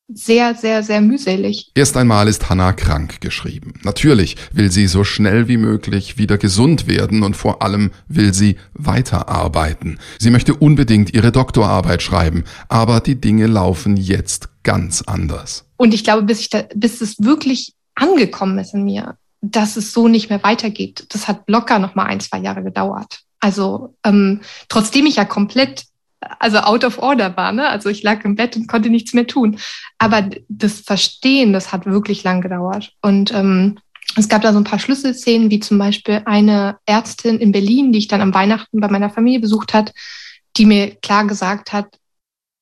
sehr, 0.08 0.54
sehr, 0.54 0.82
sehr 0.82 1.00
mühselig. 1.00 1.70
Erst 1.74 1.96
einmal 1.96 2.28
ist 2.28 2.50
Hannah 2.50 2.72
krank 2.72 3.20
geschrieben. 3.20 3.74
Natürlich 3.84 4.36
will 4.52 4.70
sie 4.70 4.86
so 4.86 5.02
schnell 5.02 5.48
wie 5.48 5.56
möglich 5.56 6.18
wieder 6.18 6.36
gesund 6.36 6.86
werden 6.86 7.22
und 7.22 7.36
vor 7.36 7.62
allem 7.62 7.90
will 8.06 8.34
sie 8.34 8.56
weiterarbeiten. 8.74 9.98
Sie 10.18 10.30
möchte 10.30 10.54
unbedingt 10.54 11.14
ihre 11.14 11.32
Doktorarbeit 11.32 12.02
schreiben, 12.02 12.44
aber 12.68 13.00
die 13.00 13.18
Dinge 13.18 13.46
laufen 13.46 13.96
jetzt 13.96 14.50
ganz 14.62 15.02
anders. 15.02 15.64
Und 15.76 15.94
ich 15.94 16.04
glaube, 16.04 16.22
bis, 16.22 16.40
ich 16.40 16.50
da, 16.50 16.64
bis 16.74 17.00
es 17.00 17.16
wirklich 17.20 17.72
angekommen 17.94 18.58
ist 18.58 18.74
in 18.74 18.84
mir, 18.84 19.16
dass 19.50 19.76
es 19.76 19.92
so 19.92 20.08
nicht 20.08 20.30
mehr 20.30 20.42
weitergeht, 20.42 21.06
das 21.10 21.28
hat 21.28 21.42
locker 21.48 21.78
noch 21.78 21.94
mal 21.94 22.04
ein, 22.04 22.20
zwei 22.20 22.38
Jahre 22.38 22.62
gedauert. 22.62 23.20
Also 23.40 23.94
ähm, 24.04 24.40
trotzdem 24.68 25.06
ich 25.06 25.16
ja 25.16 25.24
komplett 25.24 25.84
also 26.38 26.58
out 26.58 26.84
of 26.84 26.98
order 26.98 27.36
war. 27.36 27.52
Ne? 27.52 27.68
Also 27.68 27.90
ich 27.90 28.02
lag 28.02 28.24
im 28.24 28.36
Bett 28.36 28.56
und 28.56 28.66
konnte 28.66 28.88
nichts 28.88 29.12
mehr 29.12 29.26
tun. 29.26 29.58
Aber 29.98 30.28
das 30.48 30.80
Verstehen, 30.80 31.52
das 31.52 31.72
hat 31.72 31.84
wirklich 31.84 32.24
lang 32.24 32.40
gedauert. 32.40 32.92
Und 33.02 33.32
ähm, 33.34 33.78
es 34.16 34.28
gab 34.28 34.42
da 34.42 34.52
so 34.52 34.58
ein 34.58 34.64
paar 34.64 34.78
Schlüsselszenen, 34.78 35.50
wie 35.50 35.60
zum 35.60 35.78
Beispiel 35.78 36.22
eine 36.24 36.78
Ärztin 36.86 37.38
in 37.38 37.52
Berlin, 37.52 37.92
die 37.92 37.98
ich 37.98 38.08
dann 38.08 38.20
am 38.20 38.32
Weihnachten 38.32 38.80
bei 38.80 38.88
meiner 38.88 39.10
Familie 39.10 39.40
besucht 39.40 39.74
hat, 39.74 39.92
die 40.56 40.66
mir 40.66 40.94
klar 40.96 41.26
gesagt 41.26 41.72
hat, 41.72 41.98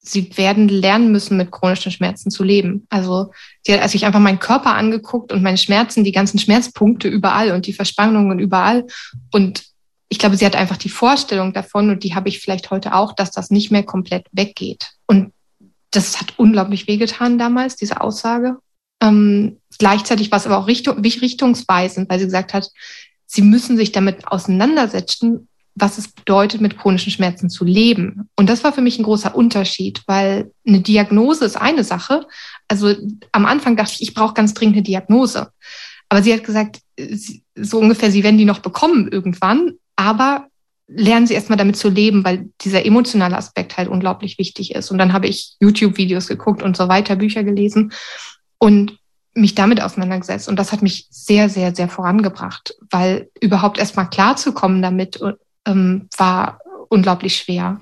sie 0.02 0.36
werden 0.36 0.68
lernen 0.68 1.12
müssen, 1.12 1.36
mit 1.36 1.52
chronischen 1.52 1.92
Schmerzen 1.92 2.30
zu 2.30 2.42
leben. 2.42 2.86
Also 2.90 3.30
sie 3.64 3.78
hat 3.78 3.88
sich 3.88 4.04
einfach 4.04 4.20
meinen 4.20 4.40
Körper 4.40 4.74
angeguckt 4.74 5.32
und 5.32 5.42
meine 5.42 5.58
Schmerzen, 5.58 6.02
die 6.02 6.12
ganzen 6.12 6.38
Schmerzpunkte 6.38 7.08
überall 7.08 7.52
und 7.52 7.66
die 7.66 7.72
Verspannungen 7.72 8.40
überall. 8.40 8.84
Und 9.30 9.64
ich 10.08 10.18
glaube, 10.18 10.36
sie 10.36 10.44
hat 10.44 10.56
einfach 10.56 10.76
die 10.76 10.88
Vorstellung 10.88 11.52
davon 11.52 11.88
und 11.88 12.02
die 12.02 12.14
habe 12.14 12.28
ich 12.28 12.40
vielleicht 12.40 12.70
heute 12.70 12.94
auch, 12.94 13.14
dass 13.14 13.30
das 13.30 13.50
nicht 13.50 13.70
mehr 13.70 13.84
komplett 13.84 14.26
weggeht. 14.32 14.90
Und 15.06 15.32
das 15.92 16.20
hat 16.20 16.34
unglaublich 16.36 16.88
wehgetan 16.88 17.38
damals, 17.38 17.76
diese 17.76 18.00
Aussage. 18.00 18.58
Ähm, 19.00 19.60
gleichzeitig 19.78 20.30
war 20.32 20.38
es 20.38 20.46
aber 20.46 20.58
auch 20.58 20.66
Richtung, 20.66 20.98
richtungsweisend, 20.98 22.10
weil 22.10 22.18
sie 22.18 22.24
gesagt 22.24 22.54
hat, 22.54 22.68
sie 23.26 23.42
müssen 23.42 23.76
sich 23.76 23.92
damit 23.92 24.26
auseinandersetzen, 24.26 25.48
was 25.74 25.98
es 25.98 26.08
bedeutet, 26.08 26.60
mit 26.60 26.78
chronischen 26.78 27.12
Schmerzen 27.12 27.48
zu 27.48 27.64
leben. 27.64 28.28
Und 28.36 28.48
das 28.48 28.62
war 28.62 28.72
für 28.72 28.82
mich 28.82 28.98
ein 28.98 29.04
großer 29.04 29.34
Unterschied, 29.34 30.02
weil 30.06 30.50
eine 30.66 30.80
Diagnose 30.80 31.44
ist 31.44 31.56
eine 31.56 31.84
Sache. 31.84 32.26
Also 32.68 32.94
am 33.32 33.46
Anfang 33.46 33.76
dachte 33.76 33.92
ich, 33.94 34.02
ich 34.02 34.14
brauche 34.14 34.34
ganz 34.34 34.54
dringend 34.54 34.76
eine 34.76 34.82
Diagnose. 34.82 35.50
Aber 36.08 36.22
sie 36.22 36.32
hat 36.32 36.44
gesagt, 36.44 36.80
so 37.54 37.78
ungefähr, 37.78 38.10
sie 38.10 38.22
werden 38.22 38.38
die 38.38 38.44
noch 38.44 38.58
bekommen 38.58 39.08
irgendwann 39.10 39.72
aber 40.02 40.48
lernen 40.88 41.26
sie 41.26 41.34
erstmal 41.34 41.56
damit 41.56 41.76
zu 41.76 41.88
leben, 41.88 42.24
weil 42.24 42.50
dieser 42.60 42.84
emotionale 42.84 43.36
Aspekt 43.36 43.76
halt 43.76 43.88
unglaublich 43.88 44.38
wichtig 44.38 44.74
ist. 44.74 44.90
Und 44.90 44.98
dann 44.98 45.12
habe 45.12 45.26
ich 45.26 45.56
YouTube-Videos 45.60 46.26
geguckt 46.26 46.62
und 46.62 46.76
so 46.76 46.88
weiter, 46.88 47.16
Bücher 47.16 47.44
gelesen 47.44 47.92
und 48.58 48.98
mich 49.34 49.54
damit 49.54 49.80
auseinandergesetzt. 49.80 50.48
Und 50.48 50.58
das 50.58 50.72
hat 50.72 50.82
mich 50.82 51.06
sehr, 51.08 51.48
sehr, 51.48 51.74
sehr 51.74 51.88
vorangebracht, 51.88 52.74
weil 52.90 53.30
überhaupt 53.40 53.78
erstmal 53.78 54.10
klarzukommen 54.10 54.82
damit 54.82 55.20
ähm, 55.66 56.08
war 56.16 56.58
unglaublich 56.88 57.36
schwer. 57.36 57.80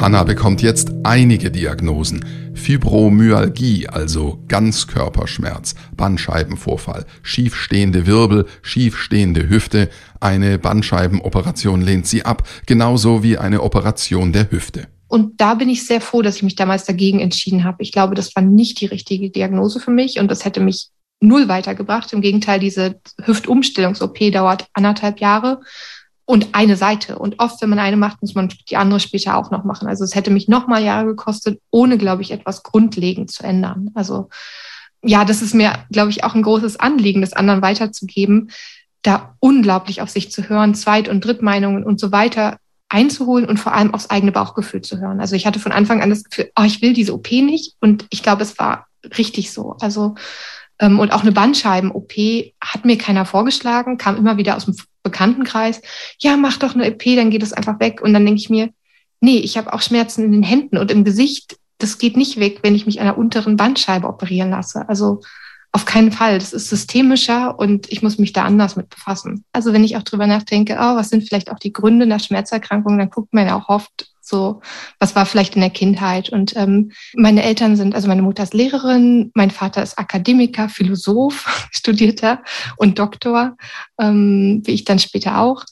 Hanna 0.00 0.22
bekommt 0.24 0.60
jetzt 0.60 0.92
einige 1.02 1.50
Diagnosen. 1.50 2.24
Fibromyalgie, 2.54 3.88
also 3.88 4.38
Ganzkörperschmerz, 4.48 5.74
Bandscheibenvorfall, 5.96 7.04
schiefstehende 7.22 8.06
Wirbel, 8.06 8.46
schiefstehende 8.62 9.48
Hüfte. 9.48 9.88
Eine 10.20 10.58
Bandscheibenoperation 10.58 11.80
lehnt 11.80 12.06
sie 12.06 12.24
ab, 12.24 12.46
genauso 12.66 13.22
wie 13.22 13.38
eine 13.38 13.62
Operation 13.62 14.32
der 14.32 14.50
Hüfte. 14.50 14.88
Und 15.08 15.40
da 15.40 15.54
bin 15.54 15.68
ich 15.68 15.86
sehr 15.86 16.00
froh, 16.00 16.22
dass 16.22 16.36
ich 16.36 16.42
mich 16.42 16.56
damals 16.56 16.84
dagegen 16.84 17.20
entschieden 17.20 17.64
habe. 17.64 17.82
Ich 17.82 17.92
glaube, 17.92 18.14
das 18.14 18.34
war 18.34 18.42
nicht 18.42 18.80
die 18.80 18.86
richtige 18.86 19.30
Diagnose 19.30 19.80
für 19.80 19.90
mich 19.90 20.18
und 20.18 20.30
das 20.30 20.44
hätte 20.44 20.60
mich 20.60 20.88
null 21.26 21.48
weitergebracht. 21.48 22.12
Im 22.12 22.20
Gegenteil, 22.20 22.60
diese 22.60 23.00
Hüftumstellungs-OP 23.22 24.32
dauert 24.32 24.66
anderthalb 24.72 25.20
Jahre 25.20 25.60
und 26.26 26.48
eine 26.52 26.76
Seite. 26.76 27.18
Und 27.18 27.38
oft, 27.38 27.60
wenn 27.60 27.68
man 27.70 27.78
eine 27.78 27.96
macht, 27.96 28.22
muss 28.22 28.34
man 28.34 28.52
die 28.68 28.76
andere 28.76 29.00
später 29.00 29.36
auch 29.36 29.50
noch 29.50 29.64
machen. 29.64 29.88
Also 29.88 30.04
es 30.04 30.14
hätte 30.14 30.30
mich 30.30 30.48
noch 30.48 30.66
mal 30.66 30.82
Jahre 30.82 31.06
gekostet, 31.06 31.60
ohne, 31.70 31.98
glaube 31.98 32.22
ich, 32.22 32.30
etwas 32.30 32.62
grundlegend 32.62 33.30
zu 33.30 33.42
ändern. 33.42 33.90
Also 33.94 34.28
ja, 35.02 35.24
das 35.24 35.42
ist 35.42 35.54
mir, 35.54 35.72
glaube 35.90 36.10
ich, 36.10 36.24
auch 36.24 36.34
ein 36.34 36.42
großes 36.42 36.80
Anliegen, 36.80 37.20
das 37.20 37.34
anderen 37.34 37.60
weiterzugeben, 37.60 38.50
da 39.02 39.36
unglaublich 39.38 40.00
auf 40.00 40.08
sich 40.08 40.32
zu 40.32 40.48
hören, 40.48 40.74
Zweit- 40.74 41.08
und 41.08 41.22
Drittmeinungen 41.22 41.84
und 41.84 42.00
so 42.00 42.10
weiter 42.10 42.56
einzuholen 42.88 43.46
und 43.46 43.58
vor 43.58 43.74
allem 43.74 43.92
aufs 43.92 44.08
eigene 44.08 44.32
Bauchgefühl 44.32 44.80
zu 44.80 45.00
hören. 45.00 45.20
Also 45.20 45.36
ich 45.36 45.46
hatte 45.46 45.58
von 45.58 45.72
Anfang 45.72 46.00
an 46.00 46.10
das 46.10 46.24
Gefühl, 46.24 46.50
oh, 46.58 46.62
ich 46.64 46.80
will 46.80 46.94
diese 46.94 47.12
OP 47.12 47.30
nicht. 47.32 47.74
Und 47.80 48.06
ich 48.10 48.22
glaube, 48.22 48.42
es 48.42 48.58
war 48.58 48.86
richtig 49.18 49.52
so. 49.52 49.76
Also 49.80 50.14
und 50.80 51.12
auch 51.12 51.22
eine 51.22 51.32
Bandscheiben-OP 51.32 52.12
hat 52.60 52.84
mir 52.84 52.98
keiner 52.98 53.24
vorgeschlagen, 53.24 53.96
kam 53.96 54.16
immer 54.16 54.36
wieder 54.36 54.56
aus 54.56 54.64
dem 54.64 54.76
Bekanntenkreis. 55.04 55.80
Ja, 56.18 56.36
mach 56.36 56.56
doch 56.56 56.74
eine 56.74 56.90
OP, 56.90 57.04
dann 57.04 57.30
geht 57.30 57.42
es 57.42 57.52
einfach 57.52 57.78
weg. 57.78 58.00
Und 58.02 58.12
dann 58.12 58.26
denke 58.26 58.40
ich 58.40 58.50
mir, 58.50 58.70
nee, 59.20 59.38
ich 59.38 59.56
habe 59.56 59.72
auch 59.72 59.82
Schmerzen 59.82 60.24
in 60.24 60.32
den 60.32 60.42
Händen 60.42 60.78
und 60.78 60.90
im 60.90 61.04
Gesicht. 61.04 61.56
Das 61.78 61.98
geht 61.98 62.16
nicht 62.16 62.40
weg, 62.40 62.60
wenn 62.62 62.74
ich 62.74 62.86
mich 62.86 63.00
an 63.00 63.06
der 63.06 63.18
unteren 63.18 63.56
Bandscheibe 63.56 64.08
operieren 64.08 64.50
lasse. 64.50 64.88
Also 64.88 65.20
auf 65.70 65.84
keinen 65.84 66.12
Fall. 66.12 66.38
Das 66.38 66.52
ist 66.52 66.68
systemischer 66.68 67.58
und 67.58 67.90
ich 67.90 68.02
muss 68.02 68.18
mich 68.18 68.32
da 68.32 68.44
anders 68.44 68.76
mit 68.76 68.90
befassen. 68.90 69.44
Also 69.52 69.72
wenn 69.72 69.84
ich 69.84 69.96
auch 69.96 70.02
drüber 70.02 70.26
nachdenke, 70.26 70.74
oh, 70.74 70.96
was 70.96 71.10
sind 71.10 71.24
vielleicht 71.24 71.50
auch 71.50 71.58
die 71.58 71.72
Gründe 71.72 72.06
der 72.06 72.20
Schmerzerkrankung, 72.20 72.96
dann 72.98 73.10
guckt 73.10 73.32
man 73.32 73.46
ja 73.46 73.56
auch 73.58 73.68
oft 73.68 74.13
so, 74.26 74.60
was 74.98 75.14
war 75.14 75.26
vielleicht 75.26 75.54
in 75.54 75.60
der 75.60 75.70
Kindheit. 75.70 76.30
Und 76.30 76.56
ähm, 76.56 76.92
meine 77.14 77.42
Eltern 77.42 77.76
sind, 77.76 77.94
also 77.94 78.08
meine 78.08 78.22
Mutter 78.22 78.42
ist 78.42 78.54
Lehrerin, 78.54 79.30
mein 79.34 79.50
Vater 79.50 79.82
ist 79.82 79.98
Akademiker, 79.98 80.68
Philosoph, 80.68 81.68
Studierter 81.72 82.42
und 82.76 82.98
Doktor, 82.98 83.56
ähm, 83.98 84.62
wie 84.64 84.72
ich 84.72 84.84
dann 84.84 84.98
später 84.98 85.38
auch. 85.38 85.64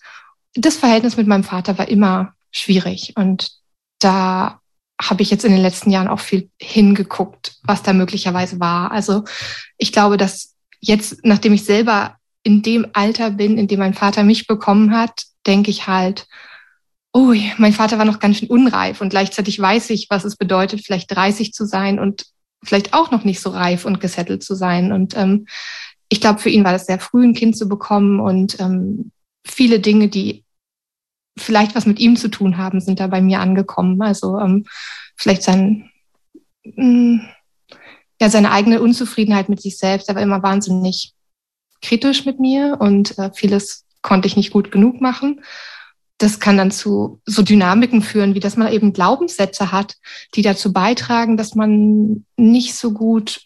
Das 0.54 0.76
Verhältnis 0.76 1.16
mit 1.16 1.26
meinem 1.26 1.44
Vater 1.44 1.78
war 1.78 1.88
immer 1.88 2.35
schwierig 2.50 3.14
und 3.16 3.50
da 3.99 4.61
habe 5.00 5.23
ich 5.23 5.30
jetzt 5.30 5.44
in 5.44 5.52
den 5.52 5.62
letzten 5.62 5.90
Jahren 5.90 6.09
auch 6.09 6.21
viel 6.21 6.50
hingeguckt, 6.61 7.56
was 7.62 7.82
da 7.82 7.92
möglicherweise 7.92 8.61
war. 8.61 8.92
Also 8.92 9.25
ich 9.78 9.92
glaube, 9.92 10.16
dass 10.16 10.54
jetzt, 10.80 11.25
nachdem 11.25 11.54
ich 11.54 11.64
selber 11.64 12.16
in 12.42 12.62
dem 12.62 12.87
Alter 12.92 13.30
bin, 13.30 13.59
in 13.59 13.66
dem 13.68 13.78
mein 13.78 13.94
Vater 13.94 14.25
mich 14.25 14.47
bekommen 14.47 14.97
hat, 14.97 15.25
denke 15.47 15.71
ich 15.71 15.87
halt, 15.87 16.26
oh, 17.12 17.35
mein 17.59 17.73
Vater 17.73 17.99
war 17.99 18.04
noch 18.04 18.21
ganz 18.21 18.38
schön 18.38 18.49
unreif 18.49 19.00
und 19.00 19.11
gleichzeitig 19.11 19.61
weiß 19.61 19.90
ich, 19.90 20.07
was 20.09 20.25
es 20.25 20.37
bedeutet, 20.37 20.85
vielleicht 20.85 21.14
30 21.14 21.52
zu 21.52 21.66
sein 21.66 21.99
und 21.99 22.26
vielleicht 22.64 22.95
auch 22.95 23.11
noch 23.11 23.25
nicht 23.25 23.40
so 23.40 23.50
reif 23.50 23.85
und 23.85 24.00
gesettelt 24.00 24.42
zu 24.42 24.54
sein. 24.54 24.92
Und 24.92 25.16
ähm, 25.16 25.47
ich 26.09 26.21
glaube, 26.21 26.38
für 26.38 26.49
ihn 26.49 26.64
war 26.64 26.73
das 26.73 26.87
sehr 26.87 27.00
früh, 27.00 27.25
ein 27.25 27.35
Kind 27.35 27.57
zu 27.57 27.69
bekommen 27.69 28.21
und 28.21 28.59
ähm, 28.61 29.11
viele 29.45 29.81
Dinge, 29.81 30.09
die 30.09 30.45
vielleicht 31.37 31.75
was 31.75 31.87
mit 31.87 31.99
ihm 31.99 32.16
zu 32.16 32.28
tun 32.28 32.57
haben, 32.57 32.81
sind 32.81 33.00
da 33.00 33.07
bei 33.07 33.21
mir 33.21 33.40
angekommen. 33.40 34.00
Also 34.02 34.38
ähm, 34.38 34.64
vielleicht 35.16 35.42
sein, 35.42 35.90
mh, 36.64 36.75
hm, 36.76 37.28
ja, 38.21 38.31
seine 38.31 38.52
eigene 38.52 38.81
Unzufriedenheit 38.81 39.49
mit 39.49 39.61
sich 39.61 39.78
selbst. 39.78 40.09
Er 40.09 40.14
war 40.14 40.23
immer 40.23 40.42
wahnsinnig 40.42 41.12
kritisch 41.81 42.25
mit 42.25 42.38
mir 42.38 42.76
und 42.78 43.19
äh, 43.19 43.31
vieles 43.35 43.85
konnte 44.00 44.28
ich 44.28 44.37
nicht 44.37 44.52
gut 44.52 44.71
genug 44.71 45.00
machen. 45.00 45.40
Das 46.23 46.38
kann 46.38 46.57
dann 46.57 46.71
zu 46.71 47.21
so 47.26 47.43
Dynamiken 47.43 48.00
führen, 48.00 48.37
wie 48.37 48.41
dass 48.41 48.57
man 48.57 48.73
eben 48.73 48.93
Glaubenssätze 48.93 49.73
hat, 49.73 49.97
die 50.37 50.43
dazu 50.43 50.73
beitragen, 50.73 51.37
dass 51.37 51.57
man 51.57 52.25
nicht 52.37 52.76
so 52.76 52.93
gut 52.93 53.41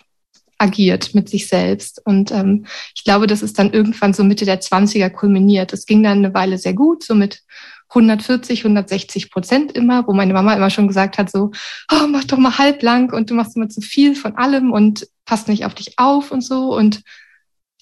agiert 0.59 1.15
mit 1.15 1.31
sich 1.31 1.49
selbst. 1.49 2.03
Und 2.05 2.33
ähm, 2.33 2.67
ich 2.95 3.05
glaube, 3.05 3.27
das 3.27 3.41
ist 3.41 3.59
dann 3.59 3.73
irgendwann 3.73 4.13
so 4.13 4.25
Mitte 4.25 4.45
der 4.45 4.61
20er 4.61 5.09
kulminiert. 5.09 5.73
Das 5.73 5.87
ging 5.87 6.03
dann 6.03 6.19
eine 6.19 6.35
Weile 6.35 6.59
sehr 6.59 6.75
gut, 6.75 7.03
so 7.03 7.15
mit 7.15 7.43
140, 7.89 8.61
160 8.61 9.31
Prozent 9.31 9.73
immer, 9.73 10.07
wo 10.07 10.13
meine 10.13 10.35
Mama 10.35 10.53
immer 10.53 10.69
schon 10.69 10.87
gesagt 10.87 11.17
hat, 11.17 11.31
so, 11.31 11.53
oh, 11.91 12.07
mach 12.09 12.25
doch 12.25 12.37
mal 12.37 12.59
halblang 12.59 13.11
und 13.11 13.31
du 13.31 13.35
machst 13.35 13.57
immer 13.57 13.71
zu 13.71 13.81
viel 13.81 14.15
von 14.15 14.37
allem 14.37 14.71
und 14.71 15.09
passt 15.25 15.49
nicht 15.49 15.65
auf 15.65 15.75
dich 15.75 15.99
auf 15.99 16.31
und 16.31 16.43
so. 16.43 16.77
Und 16.77 17.03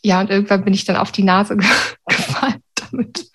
ja, 0.04 0.20
und 0.20 0.30
irgendwann 0.30 0.64
bin 0.64 0.74
ich 0.74 0.84
dann 0.84 0.96
auf 0.96 1.10
die 1.10 1.24
Nase 1.24 1.56
gefallen 2.06 2.62
damit. 2.76 3.28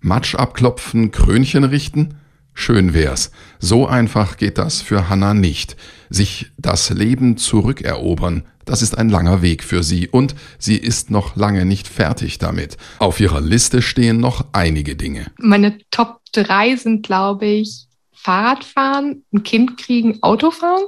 Matsch 0.00 0.34
abklopfen, 0.34 1.10
Krönchen 1.10 1.64
richten? 1.64 2.14
Schön 2.54 2.92
wär's. 2.94 3.30
So 3.58 3.86
einfach 3.86 4.36
geht 4.36 4.58
das 4.58 4.82
für 4.82 5.08
Hannah 5.08 5.34
nicht. 5.34 5.76
Sich 6.10 6.50
das 6.58 6.90
Leben 6.90 7.36
zurückerobern, 7.36 8.44
Das 8.66 8.82
ist 8.82 8.96
ein 8.96 9.08
langer 9.08 9.42
Weg 9.42 9.64
für 9.64 9.82
sie 9.82 10.08
und 10.08 10.36
sie 10.58 10.76
ist 10.76 11.10
noch 11.10 11.34
lange 11.34 11.64
nicht 11.64 11.88
fertig 11.88 12.38
damit. 12.38 12.76
Auf 13.00 13.18
ihrer 13.18 13.40
Liste 13.40 13.82
stehen 13.82 14.18
noch 14.18 14.44
einige 14.52 14.94
Dinge. 14.94 15.26
Meine 15.38 15.78
Top 15.90 16.20
3 16.32 16.76
sind, 16.76 17.04
glaube 17.04 17.46
ich, 17.46 17.86
Fahrradfahren, 18.12 19.24
ein 19.32 19.42
Kind 19.42 19.76
kriegen, 19.76 20.22
Autofahren, 20.22 20.84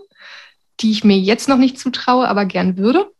die 0.81 0.93
ich 0.93 1.03
mir 1.03 1.19
jetzt 1.19 1.49
noch 1.49 1.59
nicht 1.59 1.79
zutraue, 1.79 2.29
aber 2.29 2.45
gern 2.45 2.77
würde. 2.77 3.11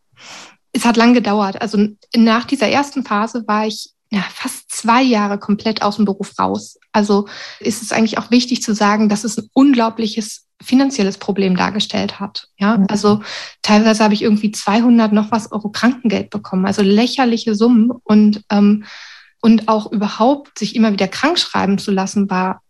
Es 0.71 0.85
hat 0.85 0.95
lang 0.95 1.13
gedauert. 1.13 1.61
Also 1.61 1.89
nach 2.15 2.45
dieser 2.45 2.69
ersten 2.69 3.03
Phase 3.03 3.43
war 3.47 3.67
ich 3.67 3.89
ja, 4.13 4.21
fast 4.31 4.71
zwei 4.71 5.01
Jahre 5.01 5.39
komplett 5.39 5.81
aus 5.81 5.95
dem 5.95 6.05
Beruf 6.05 6.37
raus. 6.37 6.77
Also 6.91 7.27
ist 7.59 7.81
es 7.81 7.91
eigentlich 7.91 8.19
auch 8.19 8.29
wichtig 8.29 8.61
zu 8.61 8.75
sagen, 8.75 9.09
dass 9.09 9.23
es 9.23 9.39
ein 9.39 9.49
unglaubliches 9.53 10.45
finanzielles 10.61 11.17
Problem 11.17 11.57
dargestellt 11.57 12.19
hat. 12.19 12.47
Ja, 12.59 12.77
mhm. 12.77 12.85
also 12.89 13.23
teilweise 13.63 14.03
habe 14.03 14.13
ich 14.13 14.21
irgendwie 14.21 14.51
200 14.51 15.11
noch 15.13 15.31
was 15.31 15.51
Euro 15.51 15.69
Krankengeld 15.69 16.29
bekommen, 16.29 16.67
also 16.67 16.83
lächerliche 16.83 17.55
Summen 17.55 17.91
und 18.03 18.43
ähm, 18.51 18.85
und 19.41 19.67
auch 19.67 19.91
überhaupt 19.91 20.57
sich 20.57 20.73
immer 20.75 20.93
wieder 20.93 21.07
krank 21.09 21.37
schreiben 21.37 21.77
zu 21.77 21.91
lassen 21.91 22.29
war 22.29 22.61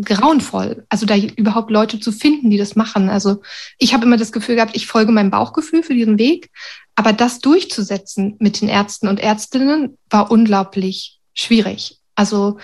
grauenvoll. 0.00 0.86
Also 0.88 1.06
da 1.06 1.16
überhaupt 1.16 1.70
Leute 1.70 2.00
zu 2.00 2.12
finden, 2.12 2.50
die 2.50 2.56
das 2.56 2.76
machen. 2.76 3.08
Also 3.08 3.42
ich 3.78 3.92
habe 3.92 4.06
immer 4.06 4.16
das 4.16 4.32
Gefühl 4.32 4.56
gehabt, 4.56 4.76
ich 4.76 4.86
folge 4.86 5.12
meinem 5.12 5.30
Bauchgefühl 5.30 5.82
für 5.82 5.94
diesen 5.94 6.18
Weg, 6.18 6.50
aber 6.94 7.12
das 7.12 7.40
durchzusetzen 7.40 8.36
mit 8.38 8.60
den 8.60 8.68
Ärzten 8.68 9.08
und 9.08 9.20
Ärztinnen 9.20 9.98
war 10.10 10.30
unglaublich 10.30 11.18
schwierig. 11.34 11.98
Also 12.14 12.58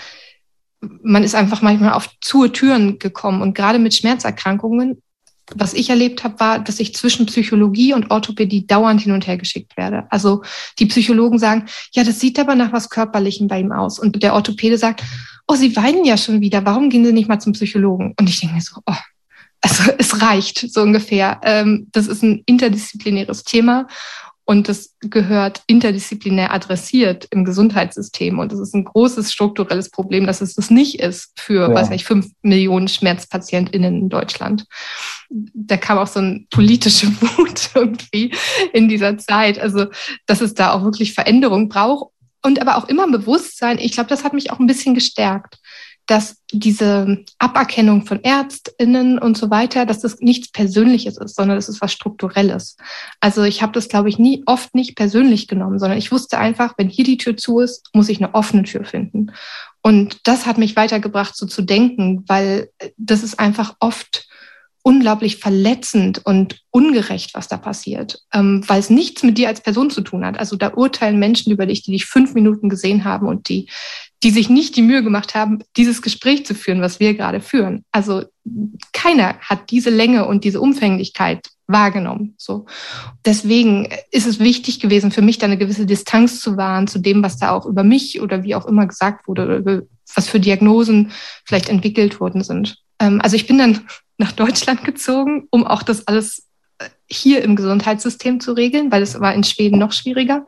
man 0.80 1.24
ist 1.24 1.34
einfach 1.34 1.62
manchmal 1.62 1.92
auf 1.92 2.08
zu 2.20 2.48
Türen 2.48 2.98
gekommen 2.98 3.42
und 3.42 3.54
gerade 3.54 3.78
mit 3.78 3.94
Schmerzerkrankungen, 3.94 5.02
was 5.54 5.72
ich 5.74 5.90
erlebt 5.90 6.24
habe, 6.24 6.38
war, 6.40 6.58
dass 6.58 6.78
ich 6.78 6.94
zwischen 6.94 7.26
Psychologie 7.26 7.94
und 7.94 8.10
Orthopädie 8.10 8.66
dauernd 8.66 9.00
hin 9.00 9.12
und 9.12 9.26
her 9.26 9.38
geschickt 9.38 9.76
werde. 9.76 10.06
Also 10.10 10.42
die 10.78 10.86
Psychologen 10.86 11.38
sagen, 11.38 11.66
ja, 11.92 12.04
das 12.04 12.20
sieht 12.20 12.38
aber 12.38 12.54
nach 12.54 12.72
was 12.72 12.90
Körperlichem 12.90 13.48
bei 13.48 13.60
ihm 13.60 13.72
aus. 13.72 13.98
Und 13.98 14.22
der 14.22 14.34
Orthopäde 14.34 14.76
sagt, 14.76 15.02
oh, 15.48 15.54
Sie 15.54 15.74
weinen 15.76 16.04
ja 16.04 16.16
schon 16.16 16.40
wieder, 16.40 16.64
warum 16.64 16.90
gehen 16.90 17.04
Sie 17.04 17.12
nicht 17.12 17.28
mal 17.28 17.40
zum 17.40 17.54
Psychologen? 17.54 18.14
Und 18.18 18.28
ich 18.28 18.40
denke 18.40 18.54
mir 18.54 18.60
so, 18.60 18.80
oh, 18.86 18.94
also 19.60 19.92
es 19.98 20.22
reicht 20.22 20.72
so 20.72 20.82
ungefähr. 20.82 21.40
Ähm, 21.42 21.88
das 21.92 22.06
ist 22.06 22.22
ein 22.22 22.42
interdisziplinäres 22.46 23.44
Thema 23.44 23.86
und 24.50 24.66
das 24.70 24.94
gehört 25.00 25.60
interdisziplinär 25.66 26.54
adressiert 26.54 27.28
im 27.30 27.44
Gesundheitssystem. 27.44 28.38
Und 28.38 28.50
das 28.50 28.60
ist 28.60 28.74
ein 28.74 28.84
großes 28.84 29.30
strukturelles 29.30 29.90
Problem, 29.90 30.26
dass 30.26 30.40
es 30.40 30.54
das 30.54 30.70
nicht 30.70 31.00
ist 31.00 31.38
für, 31.38 31.68
ja. 31.68 31.74
weiß 31.74 31.90
nicht, 31.90 32.06
fünf 32.06 32.30
Millionen 32.40 32.88
SchmerzpatientInnen 32.88 34.00
in 34.00 34.08
Deutschland. 34.08 34.64
Da 35.28 35.76
kam 35.76 35.98
auch 35.98 36.06
so 36.06 36.20
eine 36.20 36.46
politische 36.48 37.08
Wut 37.20 37.68
irgendwie 37.74 38.32
in 38.72 38.88
dieser 38.88 39.18
Zeit. 39.18 39.58
Also, 39.58 39.88
dass 40.24 40.40
es 40.40 40.54
da 40.54 40.72
auch 40.72 40.82
wirklich 40.82 41.12
Veränderung 41.12 41.68
braucht. 41.68 42.14
Und 42.48 42.62
aber 42.62 42.76
auch 42.76 42.88
immer 42.88 43.06
Bewusstsein. 43.06 43.78
Ich 43.78 43.92
glaube, 43.92 44.08
das 44.08 44.24
hat 44.24 44.32
mich 44.32 44.50
auch 44.50 44.58
ein 44.58 44.66
bisschen 44.66 44.94
gestärkt 44.94 45.58
dass 46.08 46.42
diese 46.50 47.22
Aberkennung 47.38 48.06
von 48.06 48.24
Ärztinnen 48.24 49.18
und 49.18 49.36
so 49.36 49.50
weiter, 49.50 49.84
dass 49.84 50.00
das 50.00 50.20
nichts 50.20 50.50
Persönliches 50.50 51.18
ist, 51.18 51.36
sondern 51.36 51.58
das 51.58 51.68
ist 51.68 51.82
was 51.82 51.92
Strukturelles. 51.92 52.78
Also 53.20 53.42
ich 53.42 53.60
habe 53.60 53.72
das, 53.72 53.88
glaube 53.88 54.08
ich, 54.08 54.18
nie 54.18 54.42
oft 54.46 54.74
nicht 54.74 54.96
persönlich 54.96 55.48
genommen, 55.48 55.78
sondern 55.78 55.98
ich 55.98 56.10
wusste 56.10 56.38
einfach, 56.38 56.74
wenn 56.78 56.88
hier 56.88 57.04
die 57.04 57.18
Tür 57.18 57.36
zu 57.36 57.60
ist, 57.60 57.90
muss 57.92 58.08
ich 58.08 58.18
eine 58.18 58.34
offene 58.34 58.62
Tür 58.62 58.84
finden. 58.84 59.32
Und 59.82 60.26
das 60.26 60.46
hat 60.46 60.56
mich 60.56 60.76
weitergebracht, 60.76 61.36
so 61.36 61.44
zu 61.44 61.60
denken, 61.60 62.24
weil 62.26 62.70
das 62.96 63.22
ist 63.22 63.38
einfach 63.38 63.76
oft 63.78 64.27
unglaublich 64.88 65.36
verletzend 65.36 66.22
und 66.24 66.60
ungerecht, 66.70 67.34
was 67.34 67.46
da 67.46 67.58
passiert, 67.58 68.22
ähm, 68.32 68.64
weil 68.66 68.80
es 68.80 68.88
nichts 68.88 69.22
mit 69.22 69.36
dir 69.36 69.48
als 69.48 69.60
Person 69.60 69.90
zu 69.90 70.00
tun 70.00 70.24
hat. 70.24 70.38
Also 70.38 70.56
da 70.56 70.72
urteilen 70.72 71.18
Menschen 71.18 71.52
über 71.52 71.66
dich, 71.66 71.82
die 71.82 71.92
dich 71.92 72.06
fünf 72.06 72.32
Minuten 72.32 72.70
gesehen 72.70 73.04
haben 73.04 73.28
und 73.28 73.50
die 73.50 73.68
die 74.24 74.30
sich 74.30 74.50
nicht 74.50 74.74
die 74.74 74.82
Mühe 74.82 75.04
gemacht 75.04 75.36
haben, 75.36 75.60
dieses 75.76 76.02
Gespräch 76.02 76.44
zu 76.44 76.54
führen, 76.54 76.80
was 76.80 76.98
wir 76.98 77.14
gerade 77.14 77.40
führen. 77.40 77.84
Also 77.92 78.24
keiner 78.92 79.38
hat 79.38 79.70
diese 79.70 79.90
Länge 79.90 80.26
und 80.26 80.42
diese 80.42 80.60
Umfänglichkeit 80.60 81.46
wahrgenommen. 81.68 82.34
So. 82.36 82.66
Deswegen 83.24 83.88
ist 84.10 84.26
es 84.26 84.40
wichtig 84.40 84.80
gewesen, 84.80 85.12
für 85.12 85.22
mich 85.22 85.38
da 85.38 85.46
eine 85.46 85.58
gewisse 85.58 85.86
Distanz 85.86 86.40
zu 86.40 86.56
wahren 86.56 86.88
zu 86.88 86.98
dem, 86.98 87.22
was 87.22 87.38
da 87.38 87.52
auch 87.52 87.64
über 87.64 87.84
mich 87.84 88.20
oder 88.20 88.42
wie 88.42 88.56
auch 88.56 88.66
immer 88.66 88.88
gesagt 88.88 89.28
wurde 89.28 89.44
oder 89.44 89.82
was 90.16 90.28
für 90.28 90.40
Diagnosen 90.40 91.12
vielleicht 91.44 91.68
entwickelt 91.68 92.18
worden 92.18 92.42
sind. 92.42 92.78
Ähm, 92.98 93.20
also 93.22 93.36
ich 93.36 93.46
bin 93.46 93.58
dann 93.58 93.86
nach 94.18 94.32
Deutschland 94.32 94.84
gezogen, 94.84 95.46
um 95.50 95.66
auch 95.66 95.82
das 95.82 96.06
alles 96.06 96.48
hier 97.08 97.42
im 97.42 97.56
Gesundheitssystem 97.56 98.40
zu 98.40 98.52
regeln, 98.52 98.92
weil 98.92 99.02
es 99.02 99.18
war 99.18 99.34
in 99.34 99.44
Schweden 99.44 99.78
noch 99.78 99.92
schwieriger. 99.92 100.44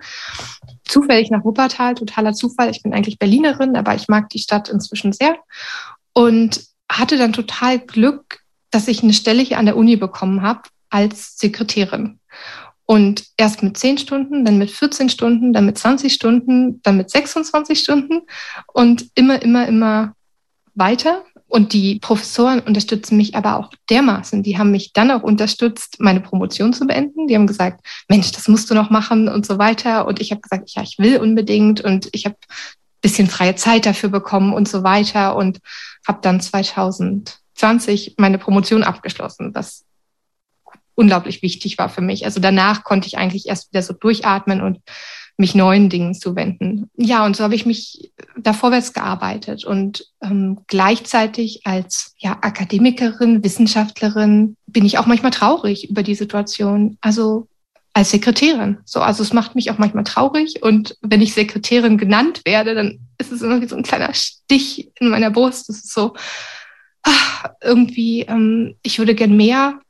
Zufällig 0.85 1.31
nach 1.31 1.45
Wuppertal, 1.45 1.95
totaler 1.95 2.35
Zufall. 2.35 2.71
Ich 2.71 2.83
bin 2.83 2.93
eigentlich 2.93 3.19
Berlinerin, 3.19 3.77
aber 3.77 3.95
ich 3.95 4.09
mag 4.09 4.29
die 4.31 4.39
Stadt 4.39 4.69
inzwischen 4.69 5.13
sehr 5.13 5.37
und 6.13 6.61
hatte 6.91 7.17
dann 7.17 7.33
total 7.33 7.79
Glück, 7.79 8.41
dass 8.71 8.89
ich 8.89 9.03
eine 9.03 9.13
Stelle 9.13 9.43
hier 9.43 9.59
an 9.59 9.67
der 9.67 9.77
Uni 9.77 9.97
bekommen 9.97 10.43
habe 10.43 10.63
als 10.91 11.39
Sekretärin. 11.39 12.19
Und 12.85 13.25
erst 13.37 13.63
mit 13.63 13.77
10 13.77 13.99
Stunden, 13.99 14.45
dann 14.45 14.59
mit 14.59 14.71
14 14.71 15.09
Stunden, 15.09 15.53
dann 15.53 15.67
mit 15.67 15.79
20 15.79 16.13
Stunden, 16.13 16.83
dann 16.83 16.97
mit 16.97 17.09
26 17.09 17.79
Stunden 17.79 18.23
und 18.73 19.11
immer, 19.15 19.41
immer, 19.43 19.67
immer 19.69 20.15
weiter. 20.75 21.25
Und 21.51 21.73
die 21.73 21.99
Professoren 21.99 22.61
unterstützen 22.61 23.17
mich 23.17 23.35
aber 23.35 23.59
auch 23.59 23.73
dermaßen. 23.91 24.45
Die 24.45 24.57
haben 24.57 24.71
mich 24.71 24.93
dann 24.93 25.11
auch 25.11 25.25
unterstützt, 25.25 25.97
meine 25.99 26.21
Promotion 26.21 26.73
zu 26.73 26.87
beenden. 26.87 27.27
Die 27.27 27.35
haben 27.35 27.49
gesagt, 27.49 27.85
Mensch, 28.09 28.31
das 28.31 28.47
musst 28.47 28.71
du 28.71 28.75
noch 28.75 28.91
machen 28.91 29.29
und 29.29 29.45
so 29.45 29.59
weiter. 29.59 30.07
Und 30.07 30.21
ich 30.21 30.31
habe 30.31 30.41
gesagt, 30.41 30.71
ja, 30.71 30.83
ich 30.83 30.97
will 30.99 31.19
unbedingt. 31.19 31.81
Und 31.81 32.09
ich 32.13 32.25
habe 32.25 32.37
bisschen 33.01 33.27
freie 33.27 33.57
Zeit 33.57 33.85
dafür 33.85 34.11
bekommen 34.11 34.55
und 34.55 34.69
so 34.69 34.85
weiter. 34.85 35.35
Und 35.35 35.59
habe 36.07 36.21
dann 36.23 36.41
2020 36.41 38.15
meine 38.17 38.39
Promotion 38.39 38.85
abgeschlossen, 38.85 39.53
was 39.53 39.85
unglaublich 40.95 41.43
wichtig 41.43 41.79
war 41.79 41.89
für 41.89 42.01
mich. 42.01 42.27
Also 42.27 42.39
danach 42.39 42.85
konnte 42.85 43.09
ich 43.09 43.19
eigentlich 43.19 43.49
erst 43.49 43.73
wieder 43.73 43.83
so 43.83 43.93
durchatmen 43.93 44.61
und 44.61 44.79
mich 45.37 45.55
neuen 45.55 45.89
Dingen 45.89 46.15
zu 46.15 46.37
wenden. 46.37 46.91
Ja, 46.97 47.25
und 47.25 47.37
so 47.37 47.45
habe 47.45 47.55
ich 47.55 47.67
mich 47.67 48.13
da 48.37 48.53
vorwärts 48.53 48.93
gearbeitet 48.93 49.65
und 49.65 50.07
ähm, 50.23 50.61
gleichzeitig 50.67 51.63
als 51.65 52.15
ja, 52.19 52.39
Akademikerin, 52.41 53.43
Wissenschaftlerin 53.43 54.57
bin 54.67 54.85
ich 54.85 54.99
auch 54.99 55.07
manchmal 55.07 55.33
traurig 55.33 55.89
über 55.91 56.03
die 56.03 56.15
Situation. 56.15 56.99
Also 57.01 57.49
als 57.93 58.11
Sekretärin. 58.11 58.79
So, 58.85 59.01
also 59.01 59.23
es 59.23 59.33
macht 59.33 59.57
mich 59.57 59.71
auch 59.71 59.79
manchmal 59.79 60.05
traurig 60.05 60.63
und 60.63 60.97
wenn 61.01 61.21
ich 61.21 61.35
Sekretärin 61.35 61.99
genannt 61.99 62.43
werde, 62.45 62.75
dann 62.75 63.01
ist 63.19 63.33
es 63.33 63.43
immer 63.43 63.61
wie 63.61 63.67
so 63.67 63.75
ein 63.75 63.83
kleiner 63.83 64.15
Stich 64.15 64.93
in 65.01 65.09
meiner 65.09 65.31
Brust. 65.31 65.69
Das 65.69 65.77
ist 65.77 65.93
so 65.93 66.15
ach, 67.03 67.45
irgendwie, 67.63 68.23
ähm, 68.23 68.77
ich 68.83 68.99
würde 68.99 69.15
gern 69.15 69.37
mehr. 69.37 69.81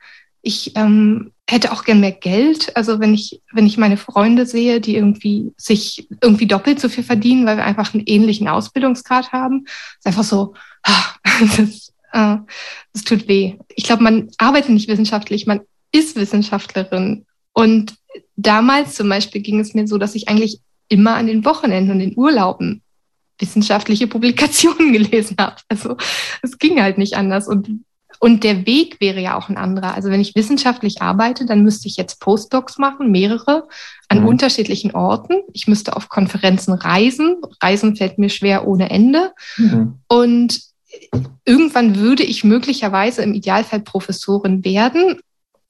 Ich 0.43 0.77
ähm, 0.77 1.33
hätte 1.51 1.73
auch 1.73 1.85
gern 1.85 2.01
mehr 2.01 2.13
Geld. 2.13 2.77
Also 2.77 3.01
wenn 3.01 3.13
ich, 3.13 3.41
wenn 3.53 3.67
ich 3.67 3.77
meine 3.77 3.97
Freunde 3.97 4.47
sehe, 4.47 4.81
die 4.81 4.97
irgendwie 4.97 5.53
sich 5.57 6.09
irgendwie 6.23 6.47
doppelt 6.47 6.81
so 6.81 6.89
viel 6.89 7.05
verdienen, 7.05 7.47
weil 7.47 7.57
wir 7.57 7.65
einfach 7.65 7.93
einen 7.93 8.05
ähnlichen 8.07 8.49
Ausbildungsgrad 8.49 9.33
haben, 9.33 9.65
ist 9.99 10.07
einfach 10.07 10.25
so, 10.25 10.55
das, 11.57 11.93
äh, 12.13 12.37
das 12.93 13.05
tut 13.05 13.29
weh. 13.29 13.57
Ich 13.75 13.85
glaube, 13.85 14.03
man 14.03 14.29
arbeitet 14.39 14.71
nicht 14.71 14.89
wissenschaftlich, 14.89 15.47
man 15.47 15.61
ist 15.93 16.17
Wissenschaftlerin. 16.17 17.27
Und 17.53 17.97
damals 18.37 18.95
zum 18.95 19.09
Beispiel 19.09 19.41
ging 19.41 19.59
es 19.59 19.75
mir 19.75 19.89
so, 19.89 19.99
dass 19.99 20.15
ich 20.15 20.29
eigentlich 20.29 20.61
immer 20.89 21.15
an 21.15 21.27
den 21.27 21.45
Wochenenden 21.45 21.93
und 21.93 21.99
den 21.99 22.17
Urlauben 22.17 22.83
wissenschaftliche 23.39 24.07
Publikationen 24.07 24.93
gelesen 24.93 25.37
habe. 25.39 25.57
Also 25.69 25.97
es 26.43 26.59
ging 26.59 26.81
halt 26.81 26.99
nicht 26.99 27.15
anders. 27.15 27.49
Und 27.49 27.85
und 28.23 28.45
der 28.45 28.67
Weg 28.67 29.01
wäre 29.01 29.19
ja 29.19 29.37
auch 29.37 29.49
ein 29.49 29.57
anderer. 29.57 29.95
Also 29.95 30.11
wenn 30.11 30.21
ich 30.21 30.35
wissenschaftlich 30.35 31.01
arbeite, 31.01 31.47
dann 31.47 31.65
müsste 31.65 31.89
ich 31.89 31.97
jetzt 31.97 32.21
Postdocs 32.21 32.77
machen, 32.77 33.11
mehrere 33.11 33.67
an 34.09 34.21
mhm. 34.21 34.27
unterschiedlichen 34.27 34.95
Orten. 34.95 35.37
Ich 35.55 35.67
müsste 35.67 35.97
auf 35.97 36.11
Konferenzen 36.11 36.75
reisen. 36.75 37.41
Reisen 37.63 37.97
fällt 37.97 38.19
mir 38.19 38.29
schwer 38.29 38.69
ohne 38.69 38.91
Ende. 38.91 39.33
Mhm. 39.57 40.01
Und 40.07 40.61
irgendwann 41.47 41.97
würde 41.97 42.23
ich 42.23 42.45
möglicherweise 42.45 43.23
im 43.23 43.33
Idealfall 43.33 43.81
Professorin 43.81 44.67
werden, 44.67 45.19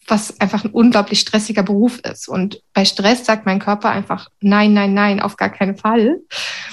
was 0.08 0.40
einfach 0.40 0.64
ein 0.64 0.72
unglaublich 0.72 1.20
stressiger 1.20 1.62
Beruf 1.62 2.00
ist. 2.00 2.26
Und 2.26 2.62
bei 2.74 2.84
Stress 2.84 3.24
sagt 3.24 3.46
mein 3.46 3.60
Körper 3.60 3.90
einfach, 3.90 4.28
nein, 4.40 4.72
nein, 4.72 4.92
nein, 4.92 5.20
auf 5.20 5.36
gar 5.36 5.50
keinen 5.50 5.76
Fall. 5.76 6.20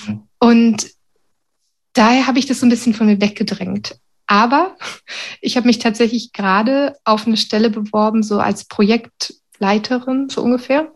Mhm. 0.07 0.23
Und 0.39 0.87
daher 1.93 2.25
habe 2.25 2.39
ich 2.39 2.47
das 2.47 2.61
so 2.61 2.65
ein 2.65 2.69
bisschen 2.69 2.95
von 2.95 3.05
mir 3.05 3.21
weggedrängt. 3.21 3.99
Aber 4.27 4.75
ich 5.41 5.55
habe 5.57 5.67
mich 5.67 5.79
tatsächlich 5.79 6.33
gerade 6.33 6.95
auf 7.05 7.25
eine 7.25 7.37
Stelle 7.37 7.69
beworben, 7.69 8.23
so 8.23 8.39
als 8.39 8.65
Projektleiterin, 8.65 10.29
so 10.29 10.41
ungefähr, 10.43 10.91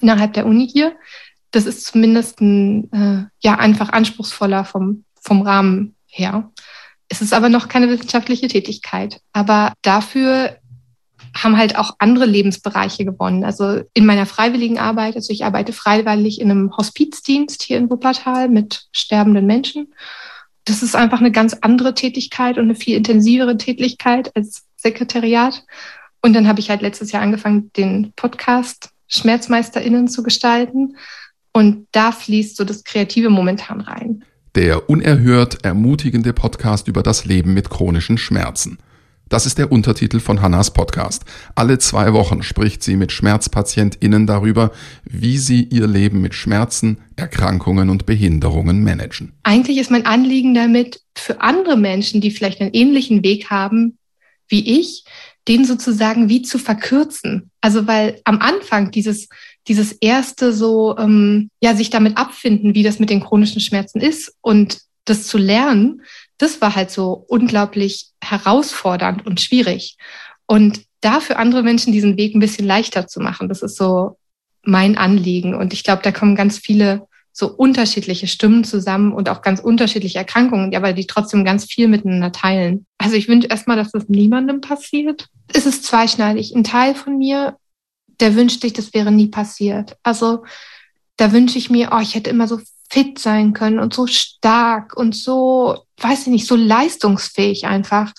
innerhalb 0.00 0.32
der 0.32 0.46
Uni 0.46 0.68
hier. 0.68 0.96
Das 1.50 1.66
ist 1.66 1.84
zumindest 1.84 2.40
ein, 2.40 2.92
äh, 2.92 3.26
ja, 3.40 3.56
einfach 3.58 3.90
anspruchsvoller 3.90 4.64
vom, 4.64 5.04
vom 5.20 5.42
Rahmen 5.42 5.94
her. 6.06 6.50
Es 7.08 7.20
ist 7.20 7.32
aber 7.32 7.48
noch 7.48 7.68
keine 7.68 7.88
wissenschaftliche 7.88 8.48
Tätigkeit. 8.48 9.20
Aber 9.32 9.74
dafür 9.82 10.58
haben 11.36 11.56
halt 11.58 11.76
auch 11.76 11.96
andere 11.98 12.26
Lebensbereiche 12.26 13.04
gewonnen. 13.04 13.44
Also 13.44 13.82
in 13.92 14.06
meiner 14.06 14.26
freiwilligen 14.26 14.78
Arbeit, 14.78 15.16
also 15.16 15.32
ich 15.32 15.44
arbeite 15.44 15.72
freiwillig 15.72 16.40
in 16.40 16.50
einem 16.50 16.76
Hospizdienst 16.76 17.62
hier 17.62 17.78
in 17.78 17.90
Wuppertal 17.90 18.48
mit 18.48 18.86
sterbenden 18.92 19.46
Menschen. 19.46 19.92
Das 20.64 20.82
ist 20.82 20.96
einfach 20.96 21.20
eine 21.20 21.32
ganz 21.32 21.54
andere 21.60 21.94
Tätigkeit 21.94 22.56
und 22.56 22.64
eine 22.64 22.74
viel 22.74 22.96
intensivere 22.96 23.56
Tätigkeit 23.56 24.34
als 24.34 24.64
Sekretariat. 24.76 25.64
Und 26.22 26.32
dann 26.32 26.48
habe 26.48 26.60
ich 26.60 26.70
halt 26.70 26.80
letztes 26.80 27.12
Jahr 27.12 27.22
angefangen, 27.22 27.70
den 27.76 28.12
Podcast 28.16 28.90
SchmerzmeisterInnen 29.08 30.08
zu 30.08 30.22
gestalten. 30.22 30.96
Und 31.52 31.86
da 31.92 32.12
fließt 32.12 32.56
so 32.56 32.64
das 32.64 32.84
Kreative 32.84 33.30
momentan 33.30 33.80
rein. 33.80 34.24
Der 34.54 34.88
unerhört 34.88 35.64
ermutigende 35.64 36.32
Podcast 36.32 36.88
über 36.88 37.02
das 37.02 37.24
Leben 37.24 37.54
mit 37.54 37.70
chronischen 37.70 38.18
Schmerzen. 38.18 38.78
Das 39.28 39.46
ist 39.46 39.58
der 39.58 39.72
Untertitel 39.72 40.20
von 40.20 40.42
Hannas 40.42 40.72
Podcast. 40.72 41.24
Alle 41.54 41.78
zwei 41.78 42.12
Wochen 42.12 42.42
spricht 42.42 42.82
sie 42.82 42.96
mit 42.96 43.10
SchmerzpatientInnen 43.10 44.26
darüber, 44.26 44.70
wie 45.04 45.38
sie 45.38 45.62
ihr 45.62 45.86
Leben 45.86 46.20
mit 46.20 46.34
Schmerzen, 46.34 46.98
Erkrankungen 47.16 47.88
und 47.88 48.06
Behinderungen 48.06 48.84
managen. 48.84 49.32
Eigentlich 49.42 49.78
ist 49.78 49.90
mein 49.90 50.06
Anliegen 50.06 50.54
damit, 50.54 51.00
für 51.16 51.40
andere 51.40 51.76
Menschen, 51.76 52.20
die 52.20 52.30
vielleicht 52.30 52.60
einen 52.60 52.74
ähnlichen 52.74 53.22
Weg 53.22 53.50
haben 53.50 53.98
wie 54.48 54.78
ich, 54.78 55.04
den 55.48 55.64
sozusagen 55.64 56.28
wie 56.28 56.42
zu 56.42 56.58
verkürzen. 56.58 57.50
Also 57.60 57.86
weil 57.86 58.20
am 58.24 58.40
Anfang 58.40 58.90
dieses, 58.90 59.28
dieses 59.68 59.92
erste 59.92 60.52
so, 60.52 60.96
ähm, 60.98 61.50
ja, 61.62 61.74
sich 61.74 61.90
damit 61.90 62.16
abfinden, 62.16 62.74
wie 62.74 62.82
das 62.82 62.98
mit 62.98 63.10
den 63.10 63.20
chronischen 63.20 63.60
Schmerzen 63.60 64.00
ist 64.00 64.34
und 64.40 64.80
das 65.04 65.26
zu 65.26 65.36
lernen, 65.36 66.02
das 66.44 66.60
war 66.60 66.76
halt 66.76 66.90
so 66.90 67.24
unglaublich 67.28 68.10
herausfordernd 68.22 69.26
und 69.26 69.40
schwierig. 69.40 69.96
Und 70.46 70.82
da 71.00 71.20
für 71.20 71.36
andere 71.36 71.62
Menschen 71.62 71.92
diesen 71.92 72.16
Weg 72.18 72.34
ein 72.34 72.40
bisschen 72.40 72.66
leichter 72.66 73.06
zu 73.06 73.20
machen, 73.20 73.48
das 73.48 73.62
ist 73.62 73.76
so 73.76 74.18
mein 74.62 74.96
Anliegen. 74.96 75.54
Und 75.54 75.72
ich 75.72 75.84
glaube, 75.84 76.02
da 76.02 76.12
kommen 76.12 76.36
ganz 76.36 76.58
viele 76.58 77.06
so 77.32 77.48
unterschiedliche 77.48 78.26
Stimmen 78.26 78.62
zusammen 78.62 79.12
und 79.12 79.28
auch 79.28 79.42
ganz 79.42 79.58
unterschiedliche 79.58 80.18
Erkrankungen, 80.18 80.74
aber 80.76 80.92
die 80.92 81.06
trotzdem 81.06 81.44
ganz 81.44 81.64
viel 81.64 81.88
miteinander 81.88 82.30
teilen. 82.30 82.86
Also 82.98 83.16
ich 83.16 83.26
wünsche 83.26 83.48
erstmal, 83.48 83.76
dass 83.76 83.90
das 83.90 84.08
niemandem 84.08 84.60
passiert. 84.60 85.26
Es 85.52 85.66
ist 85.66 85.84
zweischneidig. 85.84 86.54
Ein 86.54 86.62
Teil 86.62 86.94
von 86.94 87.18
mir, 87.18 87.56
der 88.20 88.36
wünscht 88.36 88.60
sich, 88.60 88.74
das 88.74 88.94
wäre 88.94 89.10
nie 89.10 89.28
passiert. 89.28 89.96
Also 90.02 90.44
da 91.16 91.32
wünsche 91.32 91.58
ich 91.58 91.70
mir, 91.70 91.90
oh, 91.92 92.00
ich 92.00 92.14
hätte 92.14 92.30
immer 92.30 92.46
so 92.46 92.60
fit 92.94 93.18
sein 93.18 93.54
können 93.54 93.80
und 93.80 93.92
so 93.92 94.06
stark 94.06 94.96
und 94.96 95.16
so, 95.16 95.84
weiß 95.96 96.22
ich 96.22 96.26
nicht, 96.28 96.46
so 96.46 96.54
leistungsfähig 96.54 97.66
einfach 97.66 98.12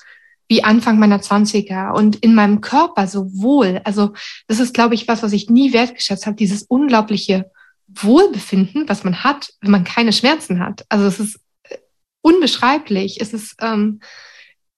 wie 0.50 0.66
Anfang 0.66 1.00
meiner 1.00 1.22
Zwanziger 1.22 1.94
und 1.96 2.18
in 2.18 2.36
meinem 2.36 2.60
Körper 2.60 3.08
so 3.08 3.34
wohl. 3.34 3.80
Also 3.86 4.14
das 4.48 4.60
ist, 4.60 4.74
glaube 4.74 4.94
ich, 4.94 5.08
was, 5.08 5.24
was 5.24 5.32
ich 5.32 5.50
nie 5.50 5.72
wertgeschätzt 5.72 6.26
habe, 6.26 6.36
dieses 6.36 6.64
unglaubliche 6.64 7.50
Wohlbefinden, 7.88 8.90
was 8.90 9.06
man 9.06 9.24
hat, 9.24 9.54
wenn 9.62 9.72
man 9.72 9.86
keine 9.86 10.12
Schmerzen 10.12 10.60
hat. 10.60 10.86
Also 10.90 11.06
es 11.06 11.22
ist 11.22 11.40
äh, 11.64 11.78
unbeschreiblich. 12.22 13.22
Es 13.22 13.34
ist 13.34 13.56
ähm, 13.62 14.02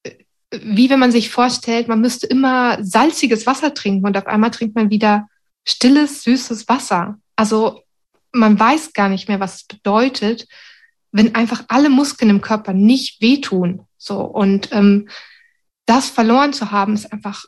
äh, 0.03 0.11
wie 0.51 0.91
wenn 0.91 0.99
man 0.99 1.11
sich 1.11 1.31
vorstellt, 1.31 1.87
man 1.87 2.01
müsste 2.01 2.27
immer 2.27 2.77
salziges 2.83 3.47
Wasser 3.47 3.73
trinken 3.73 4.05
und 4.05 4.15
auf 4.15 4.27
einmal 4.27 4.51
trinkt 4.51 4.75
man 4.75 4.91
wieder 4.91 5.27
stilles, 5.65 6.21
süßes 6.21 6.69
Wasser. 6.69 7.17
Also 7.35 7.81
man 8.37 8.59
weiß 8.59 8.93
gar 8.93 9.09
nicht 9.09 9.27
mehr, 9.27 9.39
was 9.39 9.55
es 9.55 9.63
bedeutet, 9.63 10.47
wenn 11.11 11.35
einfach 11.35 11.65
alle 11.67 11.89
Muskeln 11.89 12.29
im 12.29 12.41
Körper 12.41 12.73
nicht 12.73 13.21
wehtun. 13.21 13.85
So 13.97 14.21
und 14.21 14.69
ähm, 14.71 15.09
das 15.85 16.09
verloren 16.09 16.53
zu 16.53 16.71
haben, 16.71 16.93
ist 16.93 17.11
einfach 17.11 17.45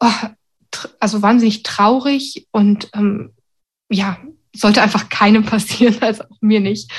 oh, 0.00 0.10
also 1.00 1.22
wahnsinnig 1.22 1.62
traurig 1.62 2.48
und 2.50 2.88
ähm, 2.94 3.34
ja 3.90 4.18
sollte 4.54 4.82
einfach 4.82 5.08
keinem 5.08 5.44
passieren, 5.44 5.96
also 6.00 6.24
auch 6.24 6.40
mir 6.40 6.60
nicht. 6.60 6.90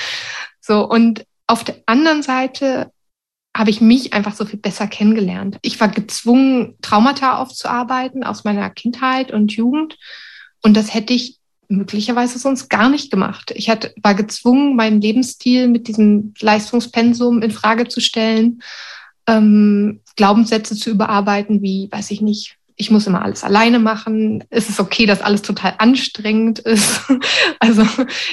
So, 0.60 0.88
und 0.88 1.26
auf 1.46 1.64
der 1.64 1.82
anderen 1.86 2.22
Seite 2.22 2.90
habe 3.56 3.70
ich 3.70 3.80
mich 3.80 4.12
einfach 4.12 4.34
so 4.34 4.44
viel 4.44 4.58
besser 4.58 4.88
kennengelernt. 4.88 5.58
Ich 5.62 5.78
war 5.78 5.88
gezwungen, 5.88 6.76
Traumata 6.82 7.38
aufzuarbeiten 7.38 8.24
aus 8.24 8.42
meiner 8.42 8.68
Kindheit 8.70 9.30
und 9.30 9.52
Jugend. 9.52 9.96
Und 10.62 10.76
das 10.76 10.92
hätte 10.92 11.12
ich 11.12 11.38
möglicherweise 11.68 12.38
sonst 12.38 12.68
gar 12.68 12.88
nicht 12.88 13.10
gemacht. 13.10 13.52
Ich 13.54 13.70
hatte, 13.70 13.94
war 14.02 14.14
gezwungen, 14.14 14.76
meinen 14.76 15.00
Lebensstil 15.00 15.68
mit 15.68 15.88
diesem 15.88 16.34
Leistungspensum 16.40 17.42
in 17.42 17.50
Frage 17.50 17.88
zu 17.88 18.00
stellen, 18.00 18.62
ähm, 19.26 20.00
Glaubenssätze 20.16 20.76
zu 20.76 20.90
überarbeiten, 20.90 21.62
wie, 21.62 21.88
weiß 21.90 22.10
ich 22.10 22.20
nicht, 22.20 22.56
ich 22.76 22.90
muss 22.90 23.06
immer 23.06 23.22
alles 23.22 23.44
alleine 23.44 23.78
machen. 23.78 24.44
Es 24.50 24.68
ist 24.68 24.80
okay, 24.80 25.06
dass 25.06 25.20
alles 25.20 25.42
total 25.42 25.74
anstrengend 25.78 26.58
ist. 26.60 27.00
Also 27.60 27.86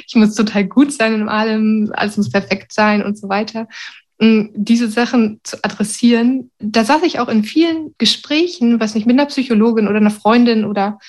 ich 0.07 0.15
muss 0.15 0.35
total 0.35 0.65
gut 0.65 0.91
sein 0.91 1.13
in 1.13 1.29
allem, 1.29 1.91
alles 1.93 2.17
muss 2.17 2.29
perfekt 2.29 2.73
sein 2.73 3.01
und 3.01 3.17
so 3.17 3.29
weiter. 3.29 3.67
Mm, 4.19 4.47
diese 4.53 4.89
Sachen 4.89 5.39
zu 5.43 5.63
adressieren, 5.63 6.51
da 6.59 6.83
saß 6.83 7.03
ich 7.03 7.19
auch 7.19 7.29
in 7.29 7.43
vielen 7.43 7.95
Gesprächen, 7.97 8.79
was 8.79 8.93
nicht 8.93 9.07
mit 9.07 9.17
einer 9.17 9.27
Psychologin 9.27 9.87
oder 9.87 9.97
einer 9.97 10.11
Freundin 10.11 10.65
oder 10.65 10.99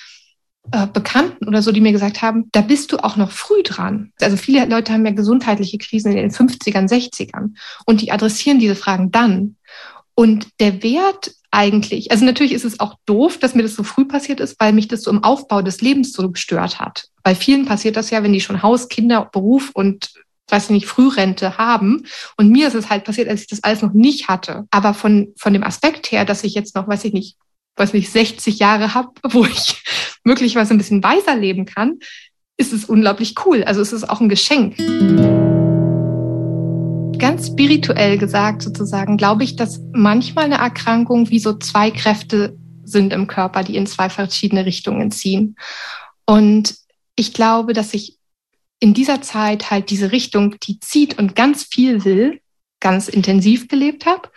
äh, 0.71 0.87
Bekannten 0.87 1.47
oder 1.47 1.61
so, 1.61 1.71
die 1.71 1.81
mir 1.81 1.91
gesagt 1.91 2.21
haben, 2.21 2.49
da 2.51 2.61
bist 2.61 2.91
du 2.91 2.97
auch 2.97 3.15
noch 3.15 3.31
früh 3.31 3.63
dran. 3.63 4.11
Also 4.21 4.37
viele 4.37 4.65
Leute 4.65 4.93
haben 4.93 5.05
ja 5.05 5.11
gesundheitliche 5.11 5.77
Krisen 5.77 6.11
in 6.11 6.17
den 6.17 6.31
50ern, 6.31 6.89
60ern 6.89 7.55
und 7.85 8.01
die 8.01 8.11
adressieren 8.11 8.59
diese 8.59 8.75
Fragen 8.75 9.11
dann. 9.11 9.57
Und 10.15 10.47
der 10.59 10.83
Wert 10.83 11.33
eigentlich, 11.51 12.11
also 12.11 12.25
natürlich 12.25 12.53
ist 12.53 12.65
es 12.65 12.79
auch 12.79 12.95
doof, 13.05 13.37
dass 13.37 13.55
mir 13.55 13.63
das 13.63 13.75
so 13.75 13.83
früh 13.83 14.05
passiert 14.05 14.39
ist, 14.39 14.59
weil 14.59 14.73
mich 14.73 14.87
das 14.87 15.03
so 15.03 15.11
im 15.11 15.23
Aufbau 15.23 15.61
des 15.61 15.81
Lebens 15.81 16.13
so 16.13 16.31
gestört 16.31 16.79
hat. 16.79 17.07
Bei 17.23 17.35
vielen 17.35 17.65
passiert 17.65 17.95
das 17.95 18.09
ja, 18.09 18.23
wenn 18.23 18.33
die 18.33 18.41
schon 18.41 18.63
Haus, 18.63 18.89
Kinder, 18.89 19.29
Beruf 19.31 19.71
und 19.73 20.11
weiß 20.49 20.65
ich 20.65 20.69
nicht, 20.71 20.85
Frührente 20.87 21.57
haben. 21.57 22.05
Und 22.37 22.49
mir 22.49 22.67
ist 22.67 22.75
es 22.75 22.89
halt 22.89 23.05
passiert, 23.05 23.27
als 23.29 23.41
ich 23.41 23.47
das 23.47 23.63
alles 23.63 23.81
noch 23.81 23.93
nicht 23.93 24.27
hatte. 24.27 24.65
Aber 24.71 24.93
von, 24.93 25.33
von 25.37 25.53
dem 25.53 25.63
Aspekt 25.63 26.11
her, 26.11 26.25
dass 26.25 26.43
ich 26.43 26.53
jetzt 26.53 26.75
noch, 26.75 26.87
weiß 26.87 27.05
ich 27.05 27.13
nicht, 27.13 27.37
weiß 27.75 27.93
nicht, 27.93 28.11
60 28.11 28.59
Jahre 28.59 28.93
habe, 28.93 29.09
wo 29.23 29.45
ich 29.45 29.83
möglicherweise 30.23 30.73
ein 30.73 30.77
bisschen 30.77 31.03
weiser 31.03 31.35
leben 31.35 31.65
kann, 31.65 31.99
ist 32.57 32.73
es 32.73 32.85
unglaublich 32.85 33.35
cool. 33.45 33.63
Also 33.63 33.81
es 33.81 33.93
ist 33.93 34.09
auch 34.09 34.21
ein 34.21 34.29
Geschenk 34.29 34.77
ganz 37.23 37.47
spirituell 37.47 38.17
gesagt 38.17 38.61
sozusagen, 38.61 39.15
glaube 39.15 39.45
ich, 39.45 39.55
dass 39.55 39.79
manchmal 39.93 40.43
eine 40.43 40.57
Erkrankung 40.57 41.29
wie 41.29 41.39
so 41.39 41.53
zwei 41.53 41.89
Kräfte 41.89 42.57
sind 42.83 43.13
im 43.13 43.27
Körper, 43.27 43.63
die 43.63 43.77
in 43.77 43.87
zwei 43.87 44.09
verschiedene 44.09 44.65
Richtungen 44.65 45.09
ziehen. 45.09 45.55
Und 46.25 46.75
ich 47.15 47.33
glaube, 47.33 47.71
dass 47.71 47.93
ich 47.93 48.17
in 48.81 48.93
dieser 48.93 49.21
Zeit 49.21 49.71
halt 49.71 49.89
diese 49.89 50.11
Richtung, 50.11 50.57
die 50.63 50.81
zieht 50.81 51.17
und 51.17 51.33
ganz 51.33 51.63
viel 51.63 52.03
will, 52.03 52.41
ganz 52.81 53.07
intensiv 53.07 53.69
gelebt 53.69 54.05
habe. 54.05 54.29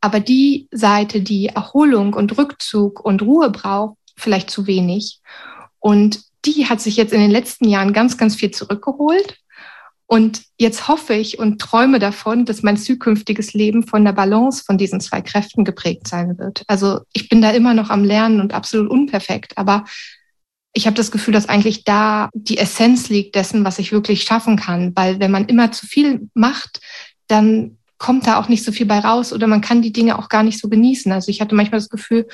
Aber 0.00 0.20
die 0.20 0.68
Seite, 0.70 1.20
die 1.20 1.48
Erholung 1.48 2.14
und 2.14 2.36
Rückzug 2.38 3.04
und 3.04 3.22
Ruhe 3.22 3.50
braucht, 3.50 3.96
vielleicht 4.16 4.50
zu 4.50 4.66
wenig. 4.66 5.20
Und 5.78 6.20
die 6.44 6.66
hat 6.66 6.80
sich 6.80 6.96
jetzt 6.96 7.12
in 7.12 7.20
den 7.20 7.30
letzten 7.30 7.68
Jahren 7.68 7.92
ganz, 7.92 8.16
ganz 8.16 8.36
viel 8.36 8.50
zurückgeholt. 8.50 9.38
Und 10.06 10.42
jetzt 10.58 10.88
hoffe 10.88 11.14
ich 11.14 11.38
und 11.38 11.60
träume 11.60 12.00
davon, 12.00 12.44
dass 12.44 12.64
mein 12.64 12.76
zukünftiges 12.76 13.52
Leben 13.52 13.86
von 13.86 14.04
der 14.04 14.12
Balance 14.12 14.64
von 14.64 14.76
diesen 14.76 15.00
zwei 15.00 15.20
Kräften 15.20 15.64
geprägt 15.64 16.08
sein 16.08 16.36
wird. 16.36 16.64
Also 16.66 17.02
ich 17.12 17.28
bin 17.28 17.40
da 17.40 17.50
immer 17.50 17.74
noch 17.74 17.90
am 17.90 18.02
Lernen 18.02 18.40
und 18.40 18.52
absolut 18.52 18.90
unperfekt, 18.90 19.56
aber 19.56 19.84
ich 20.72 20.86
habe 20.86 20.96
das 20.96 21.10
Gefühl, 21.10 21.34
dass 21.34 21.48
eigentlich 21.48 21.84
da 21.84 22.28
die 22.32 22.58
Essenz 22.58 23.08
liegt 23.08 23.34
dessen, 23.34 23.64
was 23.64 23.78
ich 23.78 23.92
wirklich 23.92 24.22
schaffen 24.22 24.56
kann. 24.56 24.92
Weil 24.96 25.20
wenn 25.20 25.30
man 25.30 25.46
immer 25.46 25.72
zu 25.72 25.86
viel 25.86 26.28
macht, 26.34 26.80
dann 27.28 27.78
kommt 28.00 28.26
da 28.26 28.40
auch 28.40 28.48
nicht 28.48 28.64
so 28.64 28.72
viel 28.72 28.86
bei 28.86 28.98
raus 28.98 29.32
oder 29.32 29.46
man 29.46 29.60
kann 29.60 29.82
die 29.82 29.92
Dinge 29.92 30.18
auch 30.18 30.28
gar 30.28 30.42
nicht 30.42 30.58
so 30.58 30.68
genießen. 30.68 31.12
Also 31.12 31.30
ich 31.30 31.40
hatte 31.40 31.54
manchmal 31.54 31.80
das 31.80 31.90
Gefühl, 31.90 32.26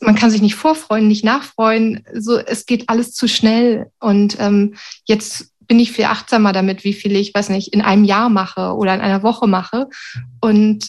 man 0.00 0.16
kann 0.16 0.30
sich 0.30 0.42
nicht 0.42 0.56
vorfreuen, 0.56 1.08
nicht 1.08 1.24
nachfreuen. 1.24 2.04
So, 2.12 2.36
es 2.36 2.66
geht 2.66 2.90
alles 2.90 3.12
zu 3.12 3.28
schnell. 3.28 3.90
Und 4.00 4.36
ähm, 4.40 4.74
jetzt 5.04 5.52
bin 5.60 5.78
ich 5.78 5.92
viel 5.92 6.06
achtsamer 6.06 6.52
damit, 6.52 6.84
wie 6.84 6.92
viel 6.92 7.16
ich, 7.16 7.32
weiß 7.32 7.48
nicht, 7.48 7.72
in 7.72 7.80
einem 7.80 8.04
Jahr 8.04 8.28
mache 8.28 8.74
oder 8.74 8.92
in 8.92 9.00
einer 9.00 9.22
Woche 9.22 9.46
mache. 9.46 9.88
Und 10.40 10.88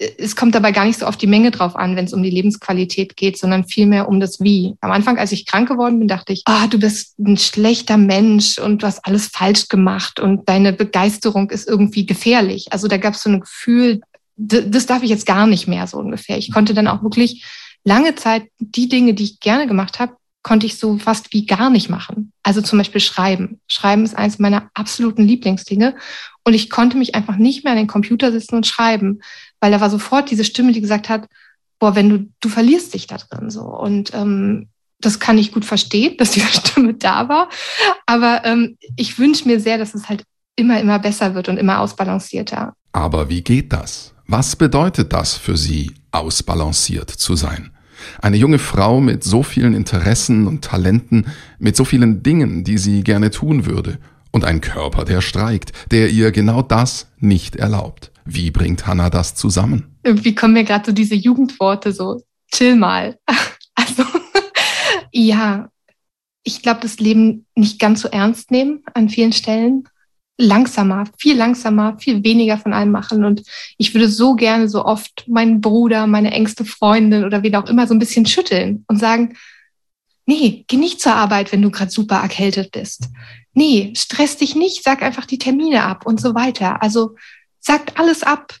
es 0.00 0.34
kommt 0.34 0.54
dabei 0.54 0.72
gar 0.72 0.86
nicht 0.86 0.98
so 0.98 1.06
auf 1.06 1.18
die 1.18 1.26
Menge 1.26 1.50
drauf 1.50 1.76
an, 1.76 1.94
wenn 1.94 2.06
es 2.06 2.14
um 2.14 2.22
die 2.22 2.30
Lebensqualität 2.30 3.16
geht, 3.16 3.38
sondern 3.38 3.64
vielmehr 3.66 4.08
um 4.08 4.18
das 4.18 4.40
Wie. 4.40 4.74
Am 4.80 4.90
Anfang, 4.90 5.18
als 5.18 5.30
ich 5.32 5.44
krank 5.44 5.68
geworden 5.68 5.98
bin, 5.98 6.08
dachte 6.08 6.32
ich, 6.32 6.42
ah, 6.46 6.66
du 6.66 6.78
bist 6.78 7.18
ein 7.18 7.36
schlechter 7.36 7.98
Mensch 7.98 8.58
und 8.58 8.82
du 8.82 8.86
hast 8.86 9.04
alles 9.04 9.26
falsch 9.26 9.68
gemacht 9.68 10.18
und 10.18 10.48
deine 10.48 10.72
Begeisterung 10.72 11.50
ist 11.50 11.68
irgendwie 11.68 12.06
gefährlich. 12.06 12.68
Also 12.70 12.88
da 12.88 12.96
gab 12.96 13.14
es 13.14 13.22
so 13.22 13.30
ein 13.30 13.40
Gefühl, 13.40 14.00
das 14.36 14.86
darf 14.86 15.02
ich 15.02 15.10
jetzt 15.10 15.26
gar 15.26 15.46
nicht 15.46 15.68
mehr 15.68 15.86
so 15.86 15.98
ungefähr. 15.98 16.38
Ich 16.38 16.50
konnte 16.50 16.72
dann 16.72 16.88
auch 16.88 17.02
wirklich 17.02 17.44
lange 17.84 18.14
Zeit 18.14 18.44
die 18.58 18.88
Dinge, 18.88 19.12
die 19.12 19.24
ich 19.24 19.40
gerne 19.40 19.66
gemacht 19.66 19.98
habe, 19.98 20.14
konnte 20.42 20.64
ich 20.64 20.78
so 20.78 20.96
fast 20.96 21.34
wie 21.34 21.44
gar 21.44 21.68
nicht 21.68 21.90
machen. 21.90 22.32
Also 22.42 22.62
zum 22.62 22.78
Beispiel 22.78 23.02
Schreiben. 23.02 23.60
Schreiben 23.68 24.04
ist 24.04 24.16
eines 24.16 24.38
meiner 24.38 24.70
absoluten 24.72 25.24
Lieblingsdinge. 25.24 25.94
Und 26.44 26.54
ich 26.54 26.70
konnte 26.70 26.96
mich 26.96 27.14
einfach 27.14 27.36
nicht 27.36 27.64
mehr 27.64 27.72
an 27.72 27.78
den 27.78 27.86
Computer 27.86 28.32
sitzen 28.32 28.56
und 28.56 28.66
schreiben, 28.66 29.20
weil 29.60 29.70
da 29.70 29.80
war 29.80 29.90
sofort 29.90 30.30
diese 30.30 30.44
Stimme, 30.44 30.72
die 30.72 30.80
gesagt 30.80 31.08
hat, 31.08 31.28
boah, 31.78 31.94
wenn 31.94 32.08
du, 32.08 32.28
du 32.40 32.48
verlierst 32.48 32.94
dich 32.94 33.06
da 33.06 33.16
drin 33.16 33.50
so. 33.50 33.62
Und 33.62 34.12
ähm, 34.14 34.68
das 35.00 35.18
kann 35.18 35.38
ich 35.38 35.52
gut 35.52 35.64
verstehen, 35.64 36.16
dass 36.18 36.32
diese 36.32 36.46
Stimme 36.46 36.94
da 36.94 37.28
war. 37.28 37.48
Aber 38.06 38.42
ähm, 38.44 38.76
ich 38.96 39.18
wünsche 39.18 39.46
mir 39.46 39.60
sehr, 39.60 39.78
dass 39.78 39.94
es 39.94 40.08
halt 40.08 40.24
immer, 40.56 40.80
immer 40.80 40.98
besser 40.98 41.34
wird 41.34 41.48
und 41.48 41.56
immer 41.56 41.80
ausbalancierter. 41.80 42.74
Aber 42.92 43.28
wie 43.28 43.42
geht 43.42 43.72
das? 43.72 44.14
Was 44.26 44.56
bedeutet 44.56 45.12
das 45.12 45.36
für 45.36 45.56
Sie, 45.56 45.92
ausbalanciert 46.12 47.10
zu 47.10 47.34
sein? 47.34 47.70
Eine 48.20 48.36
junge 48.36 48.58
Frau 48.58 49.00
mit 49.00 49.24
so 49.24 49.42
vielen 49.42 49.74
Interessen 49.74 50.46
und 50.46 50.64
Talenten, 50.64 51.26
mit 51.58 51.76
so 51.76 51.84
vielen 51.84 52.22
Dingen, 52.22 52.64
die 52.64 52.78
sie 52.78 53.02
gerne 53.02 53.30
tun 53.30 53.66
würde, 53.66 53.98
und 54.30 54.44
ein 54.44 54.60
Körper, 54.60 55.04
der 55.04 55.20
streikt, 55.20 55.72
der 55.90 56.08
ihr 56.10 56.30
genau 56.30 56.62
das 56.62 57.08
nicht 57.18 57.56
erlaubt. 57.56 58.12
Wie 58.24 58.50
bringt 58.50 58.86
Hannah 58.86 59.10
das 59.10 59.34
zusammen? 59.34 59.96
Irgendwie 60.02 60.34
kommen 60.34 60.54
mir 60.54 60.64
gerade 60.64 60.86
so 60.86 60.92
diese 60.92 61.14
Jugendworte 61.14 61.92
so, 61.92 62.22
chill 62.52 62.76
mal. 62.76 63.18
Also, 63.76 64.04
ja, 65.12 65.70
ich 66.42 66.60
glaube, 66.60 66.80
das 66.82 66.98
Leben 67.00 67.46
nicht 67.54 67.78
ganz 67.78 68.02
so 68.02 68.08
ernst 68.08 68.50
nehmen 68.50 68.82
an 68.92 69.08
vielen 69.08 69.32
Stellen. 69.32 69.84
Langsamer, 70.36 71.04
viel 71.18 71.36
langsamer, 71.36 71.98
viel 71.98 72.22
weniger 72.22 72.58
von 72.58 72.74
allem 72.74 72.90
machen. 72.90 73.24
Und 73.24 73.42
ich 73.78 73.94
würde 73.94 74.08
so 74.08 74.34
gerne 74.34 74.68
so 74.68 74.84
oft 74.84 75.24
meinen 75.28 75.62
Bruder, 75.62 76.06
meine 76.06 76.32
engste 76.32 76.66
Freundin 76.66 77.24
oder 77.24 77.42
wie 77.42 77.54
auch 77.54 77.68
immer 77.68 77.86
so 77.86 77.94
ein 77.94 77.98
bisschen 77.98 78.26
schütteln 78.26 78.84
und 78.88 78.98
sagen, 78.98 79.36
nee, 80.26 80.64
geh 80.66 80.76
nicht 80.76 81.00
zur 81.00 81.14
Arbeit, 81.14 81.52
wenn 81.52 81.62
du 81.62 81.70
gerade 81.70 81.90
super 81.90 82.16
erkältet 82.16 82.72
bist. 82.72 83.08
Nee, 83.52 83.92
stress 83.96 84.36
dich 84.36 84.54
nicht, 84.54 84.82
sag 84.82 85.02
einfach 85.02 85.26
die 85.26 85.38
Termine 85.38 85.82
ab 85.84 86.06
und 86.06 86.20
so 86.20 86.34
weiter. 86.34 86.82
Also 86.82 87.16
sagt 87.60 87.98
alles 87.98 88.22
ab, 88.22 88.54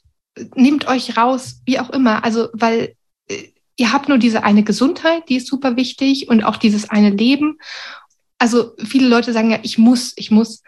nehmt 0.54 0.86
euch 0.86 1.16
raus, 1.16 1.60
wie 1.64 1.78
auch 1.80 1.90
immer. 1.90 2.24
Also, 2.24 2.48
weil 2.52 2.94
äh, 3.28 3.48
ihr 3.76 3.92
habt 3.92 4.08
nur 4.08 4.18
diese 4.18 4.44
eine 4.44 4.62
Gesundheit, 4.62 5.28
die 5.28 5.36
ist 5.36 5.48
super 5.48 5.76
wichtig 5.76 6.28
und 6.28 6.44
auch 6.44 6.56
dieses 6.56 6.88
eine 6.90 7.10
Leben. 7.10 7.58
Also 8.38 8.72
viele 8.78 9.08
Leute 9.08 9.32
sagen 9.32 9.50
ja, 9.50 9.58
ich 9.62 9.78
muss, 9.78 10.12
ich 10.16 10.30
muss. 10.30 10.62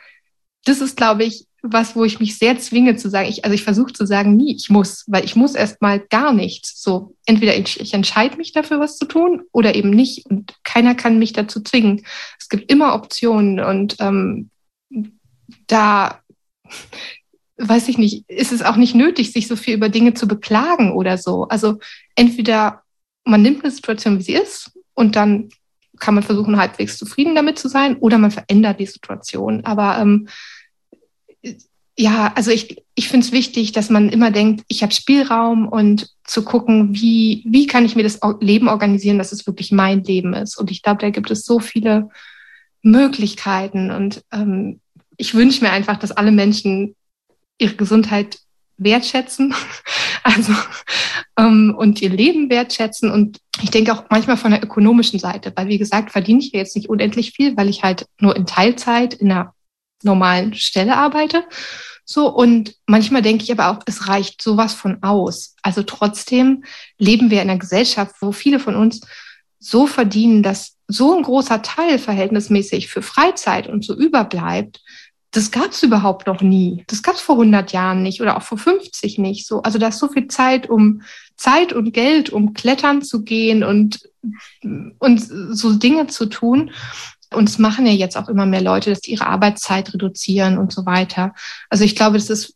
Das 0.64 0.80
ist, 0.80 0.96
glaube 0.96 1.24
ich, 1.24 1.46
was, 1.62 1.94
wo 1.94 2.04
ich 2.04 2.20
mich 2.20 2.38
sehr 2.38 2.58
zwinge 2.58 2.96
zu 2.96 3.08
sagen. 3.08 3.28
Ich, 3.28 3.44
also 3.44 3.54
ich 3.54 3.62
versuche 3.62 3.92
zu 3.92 4.06
sagen, 4.06 4.36
nie, 4.36 4.54
ich 4.56 4.68
muss, 4.68 5.04
weil 5.06 5.24
ich 5.24 5.36
muss 5.36 5.54
erstmal 5.54 6.00
gar 6.00 6.32
nichts. 6.32 6.82
So, 6.82 7.14
entweder 7.24 7.56
ich, 7.56 7.80
ich 7.80 7.94
entscheide 7.94 8.36
mich 8.36 8.52
dafür, 8.52 8.80
was 8.80 8.98
zu 8.98 9.06
tun, 9.06 9.42
oder 9.52 9.74
eben 9.74 9.90
nicht. 9.90 10.26
Und 10.26 10.54
keiner 10.64 10.94
kann 10.94 11.18
mich 11.18 11.32
dazu 11.32 11.60
zwingen. 11.62 12.04
Es 12.38 12.48
gibt 12.48 12.70
immer 12.70 12.94
Optionen 12.94 13.60
und 13.60 13.96
ähm, 14.00 14.50
da 15.66 16.20
weiß 17.56 17.88
ich 17.88 17.98
nicht, 17.98 18.28
ist 18.28 18.52
es 18.52 18.62
auch 18.62 18.76
nicht 18.76 18.94
nötig, 18.94 19.32
sich 19.32 19.46
so 19.46 19.56
viel 19.56 19.74
über 19.74 19.88
Dinge 19.88 20.14
zu 20.14 20.26
beklagen 20.26 20.92
oder 20.92 21.18
so. 21.18 21.44
Also 21.48 21.78
entweder 22.16 22.82
man 23.24 23.42
nimmt 23.42 23.62
eine 23.62 23.70
Situation, 23.70 24.18
wie 24.18 24.22
sie 24.22 24.34
ist, 24.34 24.72
und 24.94 25.16
dann 25.16 25.48
kann 25.98 26.14
man 26.14 26.22
versuchen, 26.22 26.58
halbwegs 26.58 26.98
zufrieden 26.98 27.34
damit 27.34 27.58
zu 27.58 27.68
sein, 27.68 27.96
oder 27.96 28.18
man 28.18 28.30
verändert 28.30 28.80
die 28.80 28.86
Situation. 28.86 29.64
Aber 29.64 29.98
ähm, 29.98 30.28
ja, 31.96 32.32
also 32.34 32.50
ich, 32.50 32.82
ich 32.94 33.08
finde 33.08 33.26
es 33.26 33.32
wichtig, 33.32 33.72
dass 33.72 33.90
man 33.90 34.08
immer 34.08 34.30
denkt, 34.30 34.64
ich 34.68 34.82
habe 34.82 34.94
Spielraum 34.94 35.68
und 35.68 36.08
zu 36.24 36.42
gucken, 36.44 36.94
wie, 36.94 37.44
wie 37.46 37.66
kann 37.66 37.84
ich 37.84 37.96
mir 37.96 38.02
das 38.02 38.18
Leben 38.40 38.68
organisieren, 38.68 39.18
dass 39.18 39.32
es 39.32 39.46
wirklich 39.46 39.72
mein 39.72 40.02
Leben 40.02 40.32
ist. 40.34 40.56
Und 40.56 40.70
ich 40.70 40.82
glaube, 40.82 41.00
da 41.00 41.10
gibt 41.10 41.30
es 41.30 41.44
so 41.44 41.60
viele 41.60 42.08
Möglichkeiten. 42.82 43.90
Und 43.90 44.24
ähm, 44.32 44.80
ich 45.16 45.34
wünsche 45.34 45.62
mir 45.62 45.70
einfach, 45.70 45.98
dass 45.98 46.12
alle 46.12 46.32
Menschen 46.32 46.96
ihre 47.62 47.74
Gesundheit 47.74 48.38
wertschätzen, 48.76 49.54
also 50.22 50.52
ähm, 51.38 51.74
und 51.76 52.02
ihr 52.02 52.10
Leben 52.10 52.50
wertschätzen. 52.50 53.10
Und 53.10 53.38
ich 53.62 53.70
denke 53.70 53.92
auch 53.92 54.04
manchmal 54.10 54.36
von 54.36 54.50
der 54.50 54.62
ökonomischen 54.62 55.18
Seite, 55.18 55.52
weil 55.54 55.68
wie 55.68 55.78
gesagt, 55.78 56.10
verdiene 56.10 56.40
ich 56.40 56.52
jetzt 56.52 56.76
nicht 56.76 56.88
unendlich 56.88 57.32
viel, 57.32 57.56
weil 57.56 57.68
ich 57.68 57.82
halt 57.82 58.06
nur 58.20 58.36
in 58.36 58.46
Teilzeit 58.46 59.14
in 59.14 59.30
einer 59.30 59.54
normalen 60.02 60.54
Stelle 60.54 60.96
arbeite. 60.96 61.44
So, 62.04 62.28
und 62.28 62.74
manchmal 62.86 63.22
denke 63.22 63.44
ich 63.44 63.52
aber 63.52 63.68
auch, 63.68 63.82
es 63.86 64.08
reicht 64.08 64.42
sowas 64.42 64.74
von 64.74 65.02
aus. 65.02 65.54
Also 65.62 65.82
trotzdem 65.82 66.64
leben 66.98 67.30
wir 67.30 67.40
in 67.40 67.48
einer 67.48 67.60
Gesellschaft, 67.60 68.16
wo 68.20 68.32
viele 68.32 68.58
von 68.58 68.74
uns 68.74 69.00
so 69.60 69.86
verdienen, 69.86 70.42
dass 70.42 70.76
so 70.88 71.16
ein 71.16 71.22
großer 71.22 71.62
Teil 71.62 71.98
verhältnismäßig 71.98 72.88
für 72.88 73.02
Freizeit 73.02 73.68
und 73.68 73.84
so 73.84 73.94
überbleibt, 73.94 74.80
das 75.32 75.50
gab 75.50 75.70
es 75.72 75.82
überhaupt 75.82 76.26
noch 76.26 76.42
nie. 76.42 76.84
Das 76.88 77.02
gab 77.02 77.14
es 77.14 77.22
vor 77.22 77.36
100 77.36 77.72
Jahren 77.72 78.02
nicht 78.02 78.20
oder 78.20 78.36
auch 78.36 78.42
vor 78.42 78.58
50 78.58 79.18
nicht. 79.18 79.46
So, 79.46 79.62
also 79.62 79.78
da 79.78 79.88
ist 79.88 79.98
so 79.98 80.08
viel 80.08 80.28
Zeit, 80.28 80.68
um 80.68 81.02
Zeit 81.36 81.72
und 81.72 81.92
Geld, 81.92 82.30
um 82.30 82.52
klettern 82.52 83.02
zu 83.02 83.22
gehen 83.22 83.64
und, 83.64 84.08
und 84.98 85.18
so 85.18 85.72
Dinge 85.72 86.06
zu 86.06 86.26
tun. 86.26 86.70
Und 87.32 87.48
es 87.48 87.58
machen 87.58 87.86
ja 87.86 87.92
jetzt 87.92 88.18
auch 88.18 88.28
immer 88.28 88.44
mehr 88.44 88.60
Leute, 88.60 88.90
dass 88.90 89.00
die 89.00 89.12
ihre 89.12 89.26
Arbeitszeit 89.26 89.94
reduzieren 89.94 90.58
und 90.58 90.70
so 90.70 90.84
weiter. 90.84 91.34
Also 91.70 91.84
ich 91.84 91.96
glaube, 91.96 92.18
das 92.18 92.28
ist, 92.28 92.54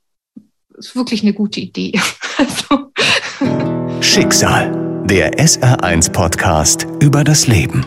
ist 0.76 0.94
wirklich 0.94 1.22
eine 1.22 1.32
gute 1.32 1.60
Idee. 1.60 1.98
also. 2.36 2.92
Schicksal, 4.02 5.02
der 5.06 5.32
SR1 5.38 6.12
Podcast 6.12 6.86
über 7.00 7.24
das 7.24 7.46
Leben. 7.46 7.86